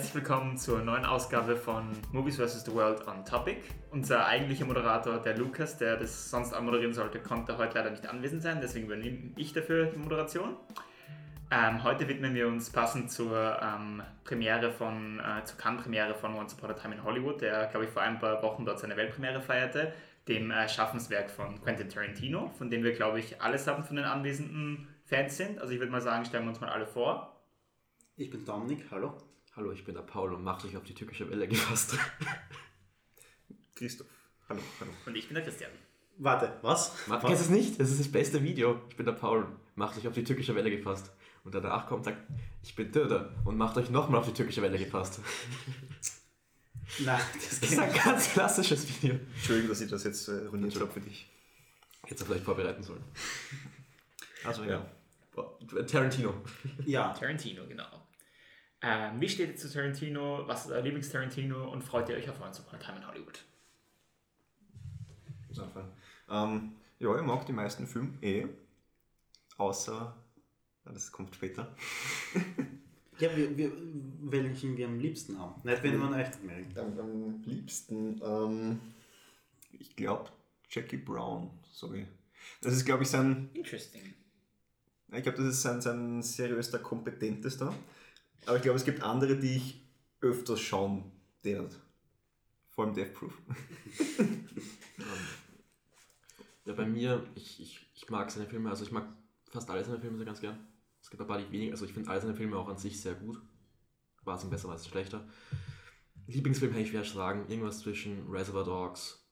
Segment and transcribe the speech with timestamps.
[0.00, 2.64] herzlich willkommen zur neuen Ausgabe von Movies vs.
[2.64, 3.58] The World on Topic.
[3.90, 8.40] Unser eigentlicher Moderator, der Lukas, der das sonst moderieren sollte, konnte heute leider nicht anwesend
[8.40, 10.56] sein, deswegen übernehme ich dafür die Moderation.
[11.50, 16.54] Ähm, heute widmen wir uns passend zur ähm, Premiere von, äh, zur Cannes-Premiere von Once
[16.54, 19.42] Upon a Time in Hollywood, der, glaube ich, vor ein paar Wochen dort seine Weltpremiere
[19.42, 19.92] feierte,
[20.28, 24.88] dem äh, Schaffenswerk von Quentin Tarantino, von dem wir, glaube ich, allesamt von den Anwesenden
[25.04, 25.58] Fans sind.
[25.58, 27.44] Also ich würde mal sagen, stellen wir uns mal alle vor.
[28.16, 29.29] Ich bin Dominik, hallo.
[29.60, 31.94] Hallo, ich bin der Paul und macht euch auf die türkische Welle gefasst.
[33.74, 34.06] Christoph,
[34.48, 34.90] hallo, hallo.
[35.04, 35.70] Und ich bin der Christian.
[36.16, 37.06] Warte, was?
[37.06, 37.78] Macht Kennst es nicht?
[37.78, 38.80] Das ist das beste Video.
[38.88, 41.12] Ich bin der Paul, macht euch auf die türkische Welle gefasst.
[41.44, 42.22] Und danach kommt sagt,
[42.62, 45.20] ich bin Döder und macht euch nochmal auf die türkische Welle gefasst.
[47.00, 49.16] Nein, das, Das ist ein ganz klassisches Video.
[49.34, 51.28] Entschuldigung, dass ich das jetzt äh, ruiniert habe für dich.
[52.06, 53.04] Hätte vielleicht vorbereiten sollen.
[54.42, 54.86] Also ja.
[55.86, 56.32] Tarantino.
[56.86, 57.99] Ja, Tarantino, genau.
[58.82, 60.44] Ähm, wie steht ihr zu Tarantino?
[60.46, 61.70] Was ist euer Lieblings-Tarantino?
[61.70, 63.44] Und freut ihr euch auf Once Upon a Time in Hollywood?
[65.48, 65.92] Muss anfangen.
[66.30, 68.46] Ähm, ja, ich mag die meisten Filme eh.
[69.58, 70.16] Außer,
[70.84, 71.76] das kommt später.
[73.18, 73.70] ja wir, wir,
[74.20, 75.60] welchen wir am liebsten haben.
[75.62, 76.78] Nicht, wenn man echt merkt.
[76.78, 78.80] Am, am liebsten, ähm,
[79.72, 80.30] ich glaube,
[80.70, 82.06] Jackie Brown, sorry.
[82.62, 84.14] Das ist, glaube ich, sein, Interesting.
[85.12, 87.74] ich glaube, das ist sein, sein seriöster, kompetentester.
[88.46, 89.80] Aber ich glaube, es gibt andere, die ich
[90.20, 91.10] öfters schauen
[91.44, 91.68] den
[92.68, 93.32] Vor allem Death Proof.
[96.70, 99.08] Ja, bei mir, ich, ich, ich mag seine Filme, also ich mag
[99.50, 100.68] fast alle seine Filme sehr ganz gern.
[101.02, 102.78] Es gibt ein paar, die ich weniger, also ich finde alle seine Filme auch an
[102.78, 103.42] sich sehr gut.
[104.22, 105.26] War es besser, war es schlechter.
[106.28, 109.26] Lieblingsfilm hätte ich schwer sagen, irgendwas zwischen Reservoir Dogs,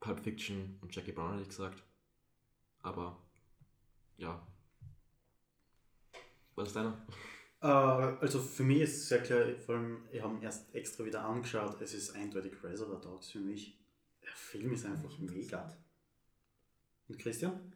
[0.00, 1.82] Pulp Fiction und Jackie Brown, hätte ich gesagt.
[2.82, 3.18] Aber,
[4.18, 4.46] ja.
[6.56, 7.06] Was ist deiner?
[7.64, 11.02] Äh, also für mich ist es sehr klar, vor allem, ich habe ihn erst extra
[11.02, 13.78] wieder angeschaut, es ist eindeutig Reservoir Dogs für mich.
[14.22, 15.74] Der Film ist einfach mega.
[17.08, 17.72] Und Christian?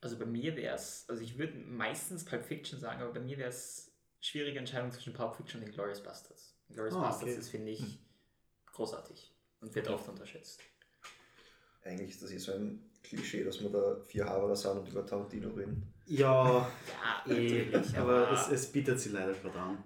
[0.00, 3.38] Also bei mir wäre es, also ich würde meistens Pulp Fiction sagen, aber bei mir
[3.38, 6.56] wäre es schwierige Entscheidung zwischen Pulp Fiction und den Glorious Bastards.
[6.68, 7.40] Glorious Ah, Bastards okay.
[7.40, 8.00] ist, finde ich,
[8.66, 10.60] großartig und wird oft unterschätzt.
[11.84, 15.06] Eigentlich ist das hier so ein Klischee, dass wir da vier Haberer sind und über
[15.06, 15.94] Tarantino reden.
[16.10, 16.68] Ja,
[17.26, 19.78] Ja, eh, natürlich, aber es, es bietet sie leider gerade an.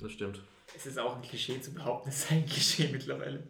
[0.00, 0.40] Das stimmt.
[0.74, 3.46] es ist auch ein Klischee zu behaupten, es sei ein Klischee mittlerweile.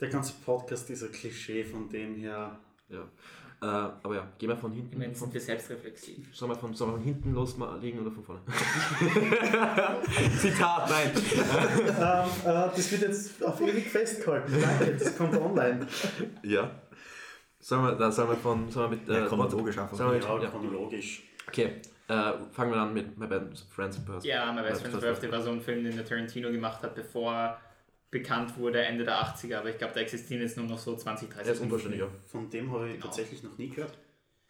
[0.00, 2.58] Der ganze Podcast ist ein Klischee, von dem her.
[2.90, 3.08] Ja.
[3.62, 4.94] Äh, aber ja, gehen wir von hinten.
[4.94, 6.36] Immerhin sind wir selbstreflexiv.
[6.36, 8.40] sollen, wir von, sollen wir von hinten loslegen oder von vorne?
[10.40, 11.10] Zitat, nein.
[11.14, 14.60] ähm, äh, das wird jetzt auf ewig festgehalten.
[14.60, 15.86] Danke, das kommt online.
[16.42, 16.70] Ja.
[17.62, 19.96] Sollen wir, dann sollen wir von, sollen wir mit, Ja, äh, chronologisch einfach.
[19.96, 20.50] sollen wir mit, Ja, ja.
[20.50, 21.22] chronologisch.
[21.46, 24.30] Okay, äh, fangen wir an mit My Best Friend's Birthday.
[24.30, 27.56] Ja, My Best Friend's Birthday war so ein Film, den der Tarantino gemacht hat, bevor
[28.10, 31.30] bekannt wurde, Ende der 80er, aber ich glaube, da existieren jetzt nur noch so 20,
[31.30, 32.08] 30 Er ist unvollständiger.
[32.26, 33.06] Von dem habe ich Genau.
[33.06, 33.96] tatsächlich noch nie gehört.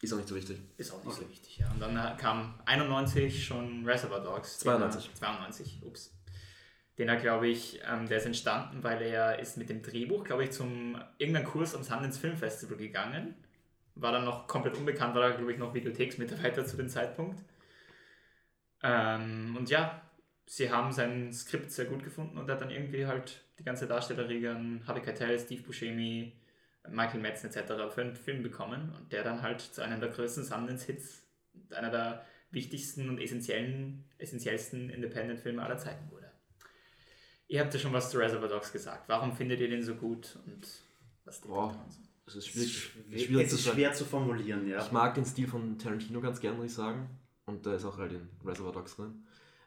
[0.01, 0.59] Ist auch nicht so wichtig.
[0.79, 1.71] Ist auch nicht so wichtig, ja.
[1.71, 4.59] Und dann kam 91 schon Reservoir Dogs.
[4.59, 5.11] den 92.
[5.11, 6.13] Er, 92, ups.
[6.99, 10.45] Den er, glaube ich, ähm, der ist entstanden, weil er ist mit dem Drehbuch, glaube
[10.45, 13.35] ich, zum irgendeinen Kurs am Sundance Film Festival gegangen.
[13.95, 17.43] War dann noch komplett unbekannt, war da, glaube ich, noch Videotheksmitarbeiter zu dem Zeitpunkt.
[18.83, 20.03] Ähm, und ja,
[20.47, 23.87] sie haben sein Skript sehr gut gefunden und er hat dann irgendwie halt die ganze
[23.87, 26.33] Darstellerriege an Harvey Keitel, Steve Buscemi,
[26.89, 27.95] Michael Madsen etc.
[27.95, 31.23] für einen Film bekommen und der dann halt zu einem der größten Sundance-Hits
[31.55, 36.22] und einer der wichtigsten und essentiellen, essentiellsten Independent-Filme aller Zeiten wurde.
[37.53, 39.07] Ihr habt ja schon was zu Reservoir Dogs gesagt.
[39.11, 40.67] Warum findet ihr den so gut und
[41.27, 41.99] was dran so?
[42.27, 43.77] Es ist schwierig, Schwierig, ist schwierig es zu ist sagen.
[43.77, 44.83] schwer zu formulieren, ja.
[44.83, 47.11] Ich mag den Stil von Tarantino ganz gern, muss ich sagen.
[47.45, 49.27] Und da ist auch halt in Reservoir Dogs drin.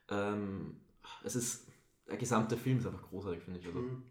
[0.10, 0.78] Ähm,
[1.24, 1.68] es ist,
[2.08, 3.68] der gesamte Film ist einfach großartig, finde ich.
[3.68, 4.04] Also, Mhm.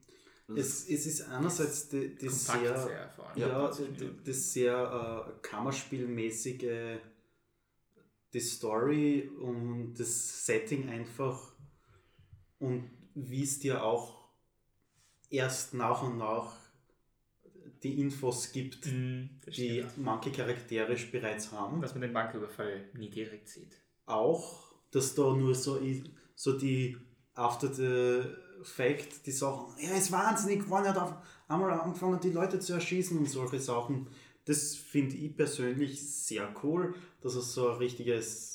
[0.47, 3.81] das Es, es ist einerseits die Kompakt sehr, sehr, ja, Das
[4.25, 6.99] das sehr äh, Kammerspielmäßige,
[8.35, 11.55] die Story und das Setting einfach
[12.61, 14.25] und wie es dir auch
[15.31, 16.53] erst nach und nach
[17.83, 19.99] die Infos gibt, das die stimmt.
[19.99, 21.83] manche Charaktere bereits haben.
[21.83, 23.81] was man den Banküberfall nie direkt sieht.
[24.07, 25.79] auch, dass da nur so,
[26.35, 26.97] so die
[27.35, 28.23] after the
[28.63, 33.19] fact, die Sachen, er ist wahnsinnig geworden, er hat einmal angefangen, die Leute zu erschießen
[33.19, 34.09] und solche Sachen.
[34.47, 38.54] Das finde ich persönlich sehr cool, dass es so ein richtiges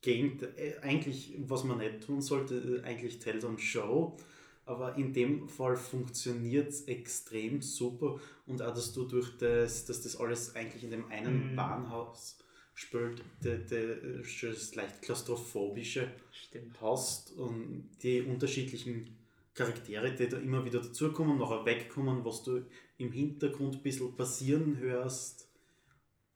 [0.00, 4.16] Gegend, äh, eigentlich, was man nicht tun sollte, äh, eigentlich Tell on Show.
[4.64, 10.02] Aber in dem Fall funktioniert es extrem super und auch, dass du durch das, dass
[10.02, 11.56] das alles eigentlich in dem einen Mhm.
[11.56, 12.38] Warenhaus
[12.74, 16.80] spielt, das leicht klaustrophobische Stimmt.
[16.80, 19.16] hast und die unterschiedlichen
[19.54, 22.64] Charaktere, die da immer wieder dazukommen nachher wegkommen, was du
[22.98, 25.48] im Hintergrund ein bisschen passieren hörst.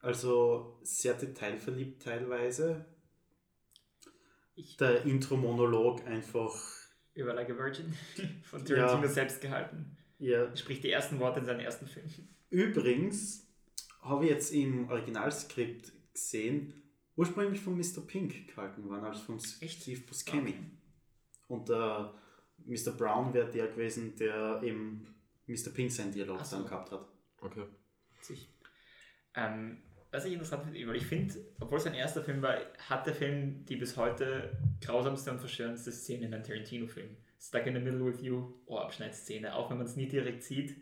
[0.01, 2.85] Also sehr detailverliebt teilweise.
[4.55, 6.55] Ich Der Intro-Monolog einfach,
[7.15, 7.93] über Like a Virgin
[8.45, 9.09] von Tarantino Ja.
[9.09, 9.97] selbst gehalten.
[10.19, 10.45] ja.
[10.45, 12.07] Er spricht die ersten Worte in seinen ersten Film.
[12.51, 13.47] Übrigens
[14.03, 16.75] habe ich jetzt im Originalskript gesehen,
[17.17, 18.01] ursprünglich von Mr.
[18.07, 19.83] Pink gehalten worden, als von Echt?
[19.83, 20.55] Steve Buscemi.
[21.49, 22.15] Und der
[22.65, 22.93] Mr.
[22.97, 25.07] Brown wäre der gewesen, der eben
[25.47, 25.71] Mr.
[25.75, 26.57] Pink seinen Dialog so.
[26.57, 27.07] dann gehabt hat.
[27.41, 27.65] Okay.
[29.35, 29.83] Ähm,
[30.13, 32.57] was ich interessant finde, weil ich finde, obwohl es sein erster Film war,
[32.89, 37.17] hat der Film die bis heute grausamste und verstörendste Szene in einem Tarantino-Film.
[37.41, 40.77] Stuck in the Middle with You, Ohrabschneidszene, auch wenn man es nie direkt sieht.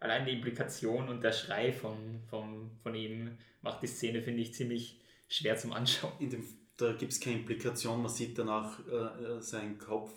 [0.00, 4.54] Allein die Implikation und der Schrei von, von, von ihm macht die Szene, finde ich,
[4.54, 6.12] ziemlich schwer zum Anschauen.
[6.18, 6.44] In dem,
[6.78, 8.94] da gibt es keine Implikation, man sieht danach äh,
[9.36, 10.10] äh, seinen Kopf.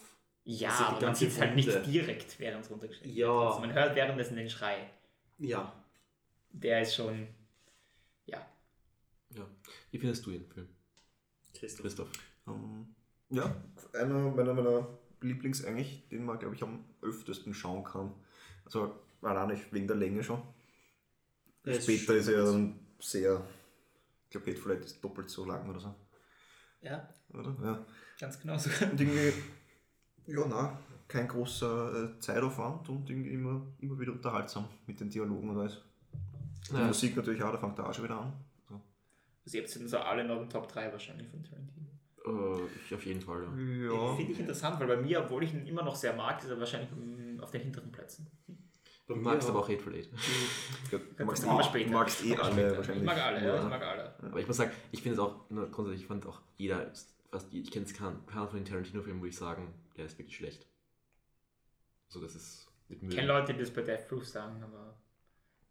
[0.46, 3.28] Ja, Also aber man sieht es halt nicht direkt, während es runtergeschnitten Ja.
[3.28, 3.48] wird.
[3.48, 4.90] Also man hört währenddessen den Schrei.
[5.38, 5.74] Ja,
[6.52, 7.28] Der ist schon.
[9.94, 10.68] Wie findest du den Film,
[11.54, 11.82] Christoph.
[11.84, 12.10] Christoph?
[12.48, 12.96] Ähm,
[13.30, 13.56] ja,
[13.94, 14.88] einer meiner, meiner
[15.22, 18.12] Lieblings eigentlich, den man, glaube ich, am öftesten schauen kann.
[18.66, 20.42] Also, allein nicht wegen der Länge schon.
[21.64, 22.46] Er ist Später ist er schön.
[22.46, 23.42] dann sehr,
[24.26, 25.94] ich glaube, Hateful Eight ist doppelt so lang oder so.
[26.82, 27.56] ja, Oder?
[27.64, 27.86] Ja.
[28.20, 28.70] ganz genau so.
[28.86, 29.32] Und irgendwie,
[30.26, 35.50] ja, na, kein großer äh, Zeitaufwand und irgendwie immer, immer wieder unterhaltsam mit den Dialogen
[35.52, 35.78] und alles.
[36.70, 36.88] Die Ja.
[36.88, 38.34] Musik natürlich auch, da fängt der auch schon wieder an.
[39.46, 39.50] So.
[39.50, 41.88] Also ihr habt sind so alle noch in den Top 3 wahrscheinlich von Tarantino.
[42.26, 43.94] Äh, ich auf jeden Fall, ja.
[43.94, 44.16] Ja.
[44.16, 46.60] Finde ich interessant, weil bei mir, obwohl ich ihn immer noch sehr mag, ist er
[46.60, 48.28] wahrscheinlich mm, auf den hinteren Plätzen.
[49.06, 50.10] Du magst aber auch Hateful Eight.
[50.90, 51.86] Du magst, eh, später.
[51.90, 52.78] du magst eh alle später.
[52.78, 53.04] wahrscheinlich.
[53.04, 53.64] Ich mag alle, ja, Ja.
[53.64, 54.16] ich mag alle.
[54.22, 56.90] Aber ich muss sagen, ich finde es auch, nur grundsätzlich, ich fand auch jeder,
[57.30, 60.38] fast, ich kenne jetzt keinen, keinen von den Tarantino-Filmen, wo ich sagen, der ist wirklich
[60.38, 60.66] schlecht.
[62.08, 64.96] Also das ist mit Ich kenne Leute, die das bei Death Proof sagen, aber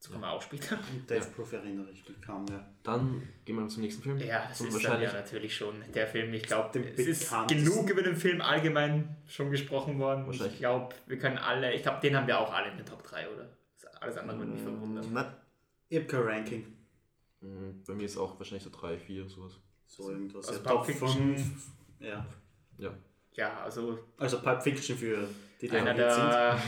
[0.02, 0.78] dazu kommen wir auch später.
[1.08, 2.68] Death Proof erinnere ich mich kaum mehr.
[2.82, 4.18] Dann gehen wir zum nächsten Film.
[4.18, 6.34] Ja, das Und ist dann ja natürlich schon der Film.
[6.34, 10.22] Ich glaube, es ist genug über den Film allgemein schon gesprochen worden.
[10.22, 10.54] Und Wahrscheinlich.
[10.54, 13.04] Ich glaube, wir können alle, ich glaube, den haben wir auch alle in den Top
[13.04, 13.48] 3, oder?
[14.00, 15.12] Alles andere würde mich verwundern.
[15.12, 15.32] Nein.
[15.88, 16.66] Ich habe kein Ranking.
[17.40, 19.60] Mhm, Bei mir ist auch wahrscheinlich so 3, 4, sowas.
[19.86, 20.48] So irgendwas.
[20.48, 21.36] Also ja, Pulp Top Fiction.
[21.36, 21.66] 5.
[22.00, 22.26] Ja.
[22.78, 22.94] Ja.
[23.34, 25.28] Ja, also Also Pulp Fiction für
[25.60, 26.60] die, die einer der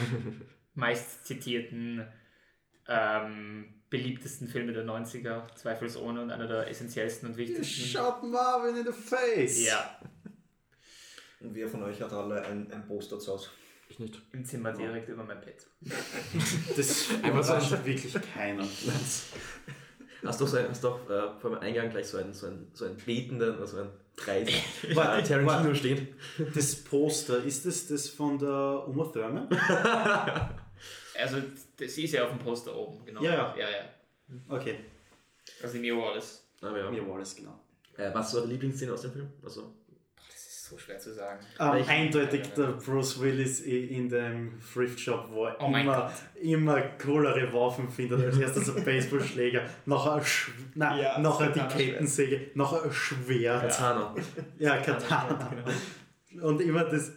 [0.75, 2.07] meist zitierten,
[2.89, 7.65] ähm, beliebtesten Filme der 90er, zweifelsohne, und einer der essentiellsten und wichtigsten.
[7.87, 9.65] Shot Marvin in the face!
[9.67, 9.99] Ja,
[11.41, 13.49] Und wer von euch hat alle ein, ein Poster zu Hause?
[13.89, 14.21] Ich nicht.
[14.33, 15.67] im Zimmer direkt über mein Bett.
[16.77, 18.65] Das Einfach so ein- überrascht wirklich keiner.
[20.25, 22.71] Hast du, so ein, hast doch äh, vor dem Eingang gleich so einen, so einen,
[22.73, 24.49] so einen betenden, also einen Preis,
[24.95, 26.15] Warte, Tarantino steht.
[26.55, 29.49] Das Poster, ist das das von der Uma Thurman?
[31.21, 31.37] Also,
[31.77, 33.23] das ist ja auf dem Poster oben, genau.
[33.23, 33.55] Ja, ja.
[33.59, 33.85] ja, ja.
[34.49, 34.77] Okay,
[35.63, 36.43] Also Mia Wallace.
[36.61, 36.91] Aber ja.
[36.91, 37.59] mir Wallace, genau.
[37.97, 39.29] Äh, was war die Lieblingsszene aus dem Film?
[39.45, 39.73] Also,
[40.29, 41.45] Das ist so schwer zu sagen.
[41.61, 41.91] Ähm, Welchen?
[41.91, 47.89] eindeutig der Bruce Willis in dem Thrift Shop, wo er Oh immer, immer coolere Waffen
[47.91, 48.25] findet.
[48.25, 50.23] Als erstes ein Baseballschläger, nachher,
[50.75, 51.61] nein, Ja, nachher die.
[51.61, 53.61] Kettensäge, nachher ein Schwert.
[53.61, 54.15] Katana.
[54.59, 55.51] Ja, Katana.
[56.41, 57.13] Und immer das,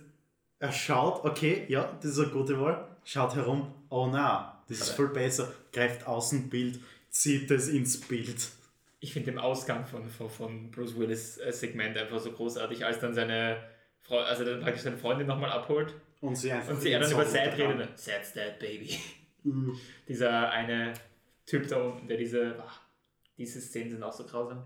[0.59, 4.91] er schaut, okay, ja, das ist eine gute Wahl, schaut herum, oh na, das ist
[4.91, 6.79] viel besser, greift Außenbild,
[7.09, 8.49] zieht es ins Bild.
[8.99, 12.99] Ich finde den Ausgang von, von, von Bruce Willis äh, Segment einfach so großartig, als
[12.99, 13.63] dann seine
[14.01, 17.11] Frau, also dann praktisch seine Freundin nochmal abholt Und sie einfach und sie er dann
[17.11, 17.97] über Sad redet.
[17.97, 18.97] Sad's dead, baby.
[19.43, 19.77] Mhm.
[20.07, 20.93] Dieser eine
[21.45, 22.81] Typ da unten, der diese, ach,
[23.37, 24.63] diese Szenen sind auch so grausam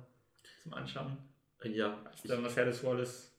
[0.63, 1.17] zum Anschauen.
[1.63, 3.31] Ja, Als ich, dann Marcellus Wallace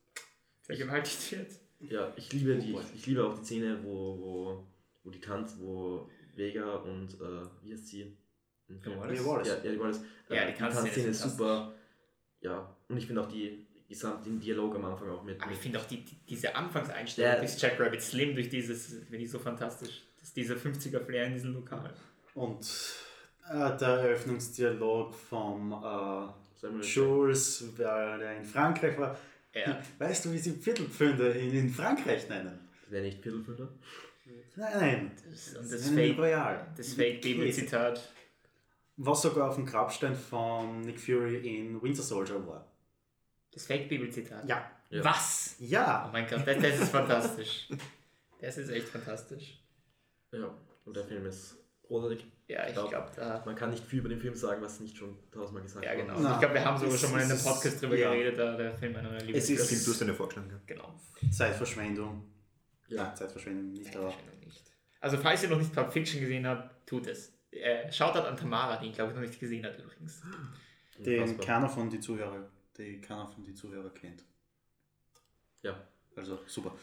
[0.61, 1.51] vergewaltigt wird.
[1.81, 4.67] ja, ich liebe die, ich liebe auch die Szene, wo, wo,
[5.04, 8.16] wo die Tanz, wo Vega und äh, wie heißt sie?
[8.68, 9.49] Wallace.
[9.49, 10.00] Ja, ja, die Wallace.
[10.28, 11.75] Ja, die Äh, Tanzszene Tanzszene ist super.
[12.40, 15.40] Ja, und ich finde auch die, gesamt den Dialog am Anfang auch mit.
[15.42, 17.40] Aber ich finde auch die, die, diese Anfangseinstellung Ja.
[17.40, 20.02] des Jack Rabbit Slim durch dieses, finde ich so fantastisch.
[20.21, 21.92] Das dieser 50er-Flair in diesem Lokal.
[22.35, 22.64] Und
[23.50, 29.18] äh, der Eröffnungsdialog vom äh, Samuel Jules, weil er in Frankreich war.
[29.54, 29.82] Ja.
[29.99, 32.59] Weißt du, wie sie Viertelpfünde in, in Frankreich nennen?
[32.88, 33.68] Wer nicht Viertelfüller?
[34.56, 36.66] Nein, Das, und das Fake, Royal.
[36.76, 38.00] das Fake-Bibel-Zitat.
[38.97, 42.66] Was sogar auf dem Grabstein von Nick Fury in Winter Soldier war.
[43.52, 44.47] Das Fake-Bibel-Zitat.
[44.49, 44.71] Ja.
[44.90, 45.04] Ja.
[45.04, 45.56] Was?
[45.59, 47.68] Oh Ja, mein Gott, das, das ist fantastisch.
[48.40, 49.59] Das ist echt fantastisch.
[50.32, 50.52] Ja,
[50.85, 51.56] und der Film ist
[51.88, 52.14] Oder
[52.49, 53.42] Ja, ich glaub, glaube, da.
[53.47, 56.06] man kann nicht viel über den Film sagen, was nicht schon tausendmal gesagt Ja, worden
[56.06, 56.18] genau.
[56.18, 56.23] ist.
[56.25, 58.11] Na, ich glaube, wir haben sogar es schon mal in einem ist- Podcast drüber ja.
[58.12, 60.50] geredet, da der Film einer meiner Es Lieblings ist- Stimmt, du hast eine vorgeschlagen.
[60.50, 60.61] Ja.
[60.66, 61.00] Genau.
[61.30, 62.25] Zeitverschwendung.
[62.88, 63.14] Ja.
[63.14, 64.12] Zeitverschwendung nicht, aber.
[65.02, 67.32] Also, falls ihr noch nicht Pulp Fiction gesehen habt, tut es.
[67.50, 70.23] Äh, schaut an Tamara, die ihn, glaube ich, noch nicht gesehen hat übrigens.
[70.99, 71.44] Den Unfassbar.
[71.47, 74.25] keiner von die Zuhörer, die keiner von die Zuhörer kennt.
[75.62, 75.87] Ja.
[76.16, 76.75] Also super.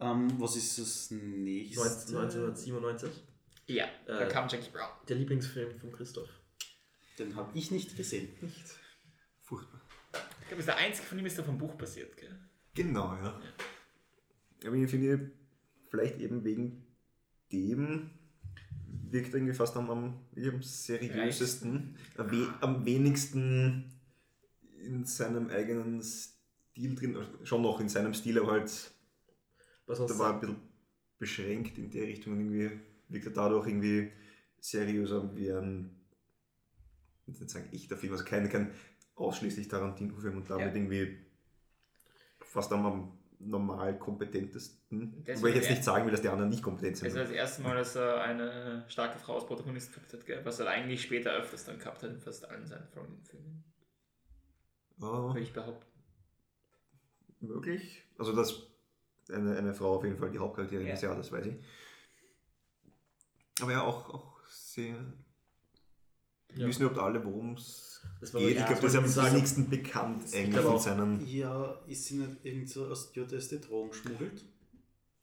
[0.00, 1.82] Ähm, was ist das nächste?
[1.82, 3.10] 1997.
[3.66, 4.88] Ja, da Äh, kam Jackie Brown.
[5.08, 6.28] Der Lieblingsfilm von Christoph.
[7.18, 8.28] Den habe ich nicht gesehen.
[8.40, 8.64] Nicht.
[9.42, 9.80] Furchtbar.
[10.42, 12.38] Ich glaube, der einzige von ihm ist der vom Buch basiert, gell?
[12.74, 13.40] Genau, ja.
[14.64, 15.30] Aber ich finde,
[15.88, 16.85] vielleicht eben wegen
[17.52, 18.10] dem
[19.10, 23.92] wirkt er irgendwie fast am, am, am seriösesten, am, we am wenigsten
[24.82, 28.90] in seinem eigenen Stil drin, also schon noch in seinem Stil, aber halt,
[29.86, 30.56] Was da war ein bisschen
[31.18, 34.12] beschränkt in der Richtung und irgendwie wirkt er dadurch irgendwie
[34.60, 35.90] seriöser wie ein,
[37.26, 38.72] ich nicht sagen echter Film, also kein, kein
[39.14, 40.74] ausschließlich Tarantino-Film und damit Ja.
[40.74, 41.18] irgendwie
[42.40, 45.22] fast am, am normal kompetentesten.
[45.24, 47.08] Das Wobei ich war jetzt nicht sagen will, dass die anderen nicht kompetent sind.
[47.08, 50.44] Es ist das erste Mal, dass er eine starke Frau als Protagonist gehabt hat, gell?
[50.44, 53.22] was er eigentlich später öfters dann gehabt hat in fast allen seinen Filmen,
[54.98, 55.86] Oh, würde ich behaupten.
[57.40, 58.02] möglich.
[58.18, 58.62] Also, dass
[59.30, 60.94] eine, eine Frau auf jeden Fall die Hauptcharakterin Ja.
[60.94, 61.56] ist, ja, das weiß ich.
[63.60, 64.94] Aber ja, auch, auch sehr.
[66.48, 66.66] Wir Ja.
[66.68, 69.68] wissen überhaupt alle, worum es Das war ja, ich glaube, das ist am sagen- wenigsten
[69.68, 71.26] bekannt eigentlich von seinen.
[71.26, 74.44] Ja, ist sie nicht irgend so aus die Drogen schmuggelt?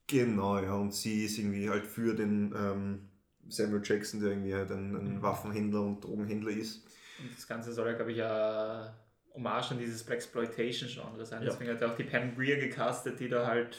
[0.07, 0.73] Genau, ja.
[0.75, 3.09] Und sie ist irgendwie halt für den ähm,
[3.49, 5.21] Samuel Jackson, der irgendwie halt ein, ein Mhm.
[5.21, 6.85] Waffenhändler und Drogenhändler ist.
[7.19, 8.93] Und das Ganze soll ja, glaube ich, ja
[9.33, 11.41] Hommage an dieses Blaxploitation-Genre sein.
[11.43, 11.49] Ja.
[11.49, 13.77] Deswegen hat er auch die Pam Greer gecastet, die da halt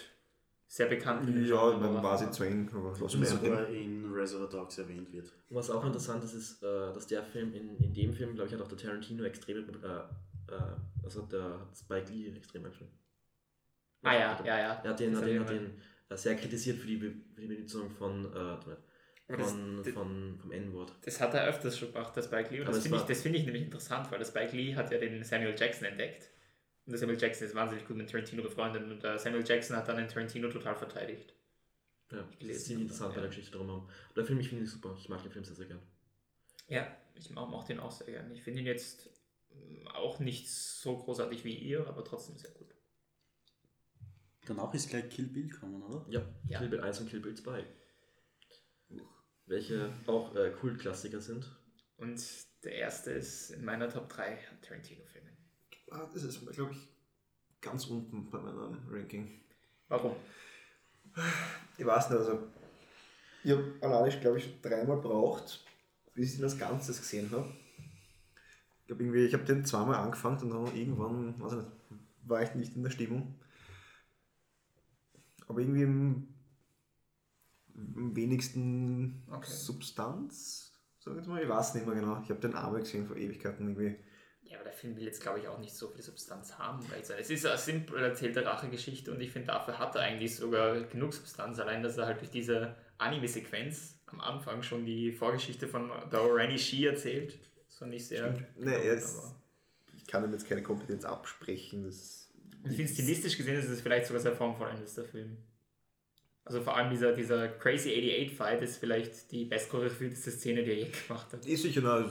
[0.67, 2.31] sehr bekannt Ja, dann war sie.
[2.31, 5.33] Twain, aber was sogar in Reservoir Dogs erwähnt wird.
[5.49, 8.49] Und was auch interessant ist, ist, äh, dass der Film, in, in dem Film, glaube
[8.49, 9.87] ich, hat auch der Tarantino extrem, äh,
[10.53, 10.61] äh,
[11.03, 12.89] also der hat Spike Lee extrem angeschaut.
[14.03, 14.81] Ah ja, ja, ja.
[14.83, 17.47] Er hat den, hat den, hat er den äh, sehr kritisiert für die, für die
[17.47, 18.77] Benutzung von, äh, von,
[19.39, 20.93] das- von, vom N-Wort.
[21.03, 22.61] Das hat er öfters schon gemacht, der Spike Lee.
[22.61, 24.99] Und das finde ich, das finde ich nämlich interessant, weil der Spike Lee hat ja
[24.99, 26.31] den Samuel Jackson entdeckt.
[26.87, 29.89] Und der Samuel Jackson ist wahnsinnig gut mit Tarantino befreundet und der Samuel Jackson hat
[29.89, 31.35] dann den Tarantino total verteidigt.
[32.11, 33.37] Ja, das gelesen ist ziemlich interessant habe, bei der ja.
[33.37, 33.85] Geschichte drumherum.
[33.85, 34.95] Und der Film, ich finde ihn super.
[34.99, 35.81] Ich mag den Film sehr, sehr gern.
[36.69, 38.33] Ja, ich mag auch den auch sehr gerne.
[38.35, 39.09] Ich finde ihn jetzt
[39.51, 42.75] mm, auch nicht so großartig wie ihr, aber trotzdem sehr gut.
[44.47, 46.05] Danach ist gleich Kill Bill kommen, oder?
[46.11, 46.59] Ja, Ja.
[46.59, 47.65] Kill Bill 1 und Kill Bill 2.
[49.47, 51.51] Welche auch äh, Kultklassiker sind.
[51.97, 52.23] Und
[52.65, 55.34] der erste ist in meiner Top 3 Tarantino-Filme.
[55.91, 56.89] Ah, das ist, glaube ich,
[57.61, 59.41] ganz unten bei meinem Ranking.
[59.89, 60.17] Warum?
[61.79, 62.39] Ich weiß nicht, also
[63.45, 65.65] ich habe alleine, glaube ich, dreimal braucht,
[66.15, 67.53] bis ich das Ganze gesehen habe.
[68.81, 71.71] Ich glaube irgendwie, ich habe den zweimal angefangen und dann irgendwann, weiß ich nicht,
[72.25, 73.39] war ich nicht in der Stimmung.
[75.47, 76.29] Aber irgendwie im,
[77.77, 79.51] am wenigsten Okay.
[79.51, 82.21] Substanz, sag ich jetzt mal, ich weiß nicht mehr genau.
[82.23, 83.97] Ich habe den einmal gesehen vor Ewigkeiten irgendwie.
[84.55, 86.79] Ja, aber der Film will jetzt, glaube ich, auch nicht so viel Substanz haben.
[86.91, 90.81] Weil es- ist eine simpel erzählte Rachegeschichte und ich finde, dafür hat er eigentlich sogar
[90.83, 91.59] genug Substanz.
[91.59, 96.57] Allein, dass er halt durch diese Anime-Sequenz am Anfang schon die Vorgeschichte von der Orani
[96.59, 97.39] Shi erzählt.
[97.67, 98.33] Das fand ich sehr.
[98.57, 99.35] Nee, ist-
[99.97, 101.85] Ich kann ihm jetzt keine Kompetenz absprechen.
[101.85, 102.31] Das
[102.67, 105.37] ich finde, stilistisch gesehen ist es vielleicht sogar sehr formvollendes, der Film.
[106.45, 110.91] Also vor allem dieser, dieser Crazy 88-Fight ist vielleicht die bestchoreografierteste Szene, die er je
[111.09, 111.45] gemacht hat.
[111.47, 112.09] Ist sicher, na,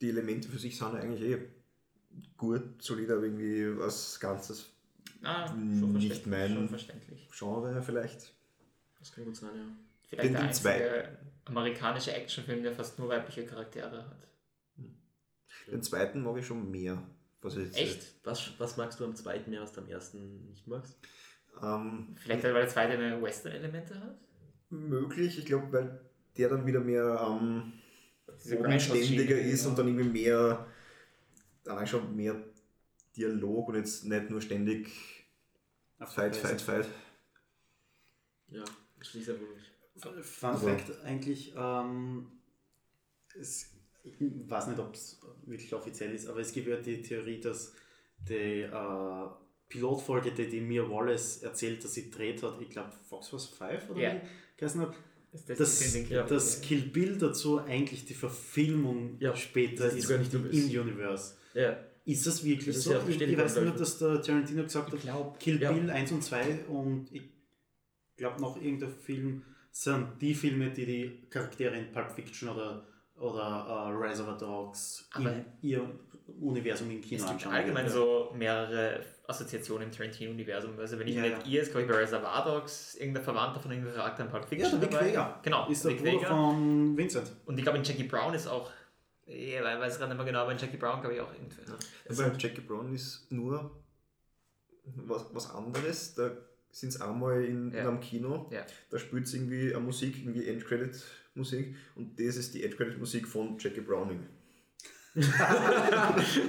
[0.00, 1.38] die Elemente für sich sind eigentlich eh
[2.36, 4.70] gut, solid, aber irgendwie was Ganzes
[5.22, 6.26] Ah, Nicht schon verständlich.
[6.26, 7.28] mein- Schon verständlich.
[7.36, 8.32] Genre vielleicht.
[9.00, 9.62] Das kann gut sein, ja.
[10.08, 14.28] Vielleicht Den- der den zwei- einzige amerikanische Actionfilm, der fast nur weibliche Charaktere hat.
[15.70, 17.02] Den zweiten mag ich schon mehr.
[17.42, 18.14] Was Echt?
[18.24, 20.96] Was, was magst du am zweiten mehr, was du am ersten nicht magst?
[21.62, 24.18] Ähm, Vielleicht, weil der zweite eine Western-Elemente hat?
[24.70, 26.00] möglich, ich glaube, weil
[26.36, 27.72] der dann wieder mehr ähm,
[28.26, 29.70] bodenständiger ist genau.
[29.70, 30.66] und dann irgendwie mehr,
[31.68, 32.36] dann eigentlich schon mehr
[33.16, 34.88] Dialog und jetzt nicht nur ständig
[36.06, 36.86] Fight, Fight, Fight.
[38.50, 38.64] Ja,
[38.98, 39.56] das ist sehr wohl.
[40.22, 42.28] Fun Aber- Fact eigentlich, ähm,
[43.38, 43.70] es,
[44.04, 47.72] ich weiß nicht, ob es wirklich offiziell ist, aber es gibt ja die Theorie, dass
[48.28, 49.26] die äh,
[49.68, 53.90] Pilotfolge, die, die Mia Wallace erzählt, dass sie dreht hat, ich glaube Fox Force 5
[53.90, 54.14] oder Ja.
[54.14, 54.20] wie
[54.56, 54.94] geheißen hat,
[55.32, 56.24] Das, das, ja,
[56.62, 60.82] Kill- Bill dazu eigentlich die Verfilmung Ja, später das ist ist sogar nicht im nur-
[60.82, 61.34] Universe.
[61.54, 62.92] Ja, Ist das wirklich Das ist so?
[62.92, 65.72] ja ich, ich weiß nur, dass der Tarantino gesagt Ich hat, glaube, Kill Ja.
[65.72, 67.22] Bill 1 und 2 und ich
[68.16, 72.86] glaube noch irgendein Film sind die Filme, die die Charaktere in Pulp Fiction oder,
[73.16, 75.82] oder äh, Reservoir Dogs Aber- in ihr
[76.40, 77.94] Universum im Kino Es gibt allgemein würden.
[77.94, 80.78] so mehrere Assoziationen im Tarantino-Universum.
[80.78, 81.38] Also wenn ich Ja, mit ja.
[81.46, 84.48] ihr ist, glaube ich, bei Reservoir Dogs, irgendein Verwandter von irgendeinem Charakter in Pulp Ja,
[84.48, 85.06] Fiction der Vic dabei.
[85.08, 85.40] Vega.
[85.42, 86.28] Genau, Ist der Vic Bruder Vega.
[86.28, 87.32] von Vincent.
[87.46, 88.70] Und ich glaube, in Jackie Brown ist auch,
[89.28, 91.60] ich weiß gerade nicht mehr genau, aber in Jackie Brown glaube ich auch irgendwie.
[92.16, 93.70] Bei Jackie Brown ist nur
[94.96, 96.14] was, was anderes.
[96.14, 96.30] Da
[96.70, 97.80] sind sie einmal in, Ja.
[97.82, 98.64] in einem Kino, Ja.
[98.90, 103.80] da spielt es irgendwie eine Musik, irgendwie Endcredit-Musik und das ist die Endcredit-Musik von Jackie
[103.80, 104.26] Browning.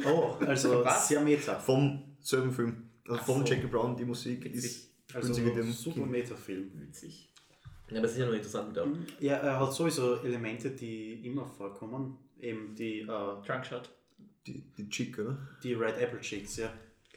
[0.06, 1.08] Oh, also Was?
[1.08, 1.58] sehr meta.
[1.58, 2.90] Vom selben Film.
[3.08, 3.54] Also von so.
[3.54, 4.64] Jackie Brown, die Musik Witzig.
[4.64, 6.06] ist Also sie dem super Kino.
[6.08, 6.72] Meta-Film.
[6.76, 7.30] Witzig.
[7.90, 8.88] Ja, aber es ist ja noch interessant mit der.
[9.20, 12.18] Ja, er hat sowieso Elemente, die immer vorkommen.
[12.42, 13.90] Eben die, äh, Drunk Shot.
[14.48, 15.38] die, die Chick, oder?
[15.64, 16.72] die Red Apple Chicks, ja.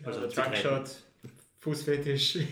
[0.04, 0.90] Also Also Drunk die Shot,
[1.60, 2.38] Fußfetisch.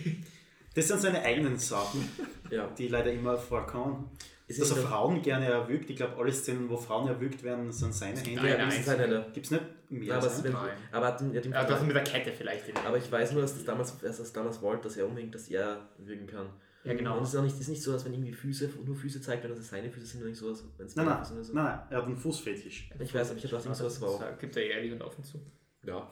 [0.73, 2.07] Das sind seine eigenen Sachen,
[2.49, 2.67] Ja.
[2.77, 4.09] die leider immer vorkommen.
[4.47, 5.89] Ist Dass er Frauen gerne erwürgt.
[5.89, 8.35] Ich glaube, alle Szenen, wo Frauen erwürgt werden, sind seine Hände.
[8.35, 8.69] Nein, ja, nein.
[8.69, 9.33] das ist halt nicht.
[9.33, 10.03] Gibt es nicht mehr?
[10.03, 10.43] Ja, aber, sein?
[10.45, 10.69] wird, Nein.
[10.93, 12.63] aber hat, hat ihn Ja, das mit der Kette vielleicht.
[12.85, 15.49] aber ich weiß nur, dass das damals, dass das damals wollte, dass er unbedingt, dass
[15.49, 16.47] er wirken kann.
[16.83, 17.17] Ja, genau.
[17.17, 19.21] Und es ist auch nicht, es ist nicht so, dass wenn irgendwie Füße, nur Füße
[19.21, 21.35] zeigt, wenn das seine Füße sind, oder nicht so, als wenn es nein, nein, Füße
[21.35, 21.45] sind.
[21.45, 21.53] So.
[21.53, 22.89] nein, nein, er hat einen Fußfetisch.
[22.99, 25.39] Ich weiß, aber ich habe das immer so, war gibt er ehrlich und offen zu.
[25.83, 26.09] Ja.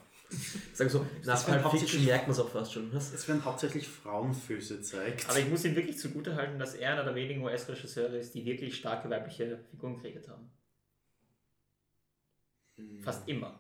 [0.73, 2.93] Sag so, nach Pulp Fiction merkt man es auch fast schon.
[2.93, 3.13] Was?
[3.13, 5.25] Es werden hauptsächlich Frauenfüße gezeigt.
[5.27, 8.75] Aber ich muss ihm wirklich zugutehalten, dass er einer der wenigen US-Regisseure ist, die wirklich
[8.77, 10.51] starke weibliche Figuren kreiert haben.
[13.01, 13.59] Fast immer.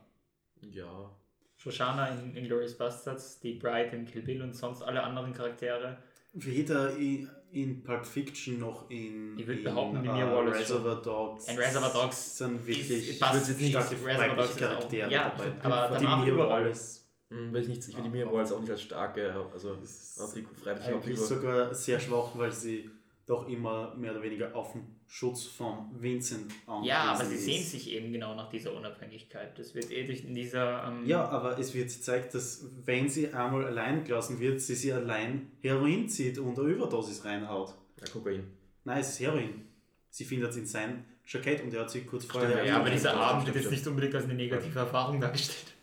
[0.61, 1.11] Ja.
[1.57, 5.97] Shoshana in Inglourious Bastards, die Bride in Kill Bill und sonst alle anderen Charaktere.
[6.33, 11.47] Weder in, in Pulp Fiction noch in, Ich würd in behaupten, Mia Wallace Reservoir Dogs.
[11.47, 13.75] In Reservoir Dogs sind wirklich ist- passt starke nicht.
[13.75, 15.51] Reservoir Dogs ist auch- Charaktere ja, dabei.
[15.63, 16.37] aber die danach Mia.
[16.37, 16.95] Wallace
[17.31, 20.55] Hm, will ich nicht, ich will die Mia Wallace auch nicht als starke, also Hauptfigur-
[20.63, 22.89] freiwillige eigentlich sogar sehr schwach, weil sie
[23.27, 26.51] doch immer mehr oder weniger auf den Schutz von Vincent
[26.83, 27.71] Ja, aber sie sehen ist.
[27.71, 29.57] sich eben genau nach dieser Unabhängigkeit.
[29.57, 30.87] Das wird eh durch in dieser.
[30.87, 34.93] Ähm, Ja, aber es wird gezeigt, dass wenn sie einmal allein gelassen wird, sie sie
[34.93, 37.73] allein Heroin zieht und eine Überdosis reinhaut.
[37.99, 38.51] Ja, Kokain.
[38.83, 39.65] Nein, es ist Heroin.
[40.11, 42.51] Sie findet es in sein Jackett und er hat sie kurz vorher...
[42.51, 45.73] Stimmt, ja, aber dieser Abend wird jetzt nicht unbedingt als eine negative Erfahrung dargestellt.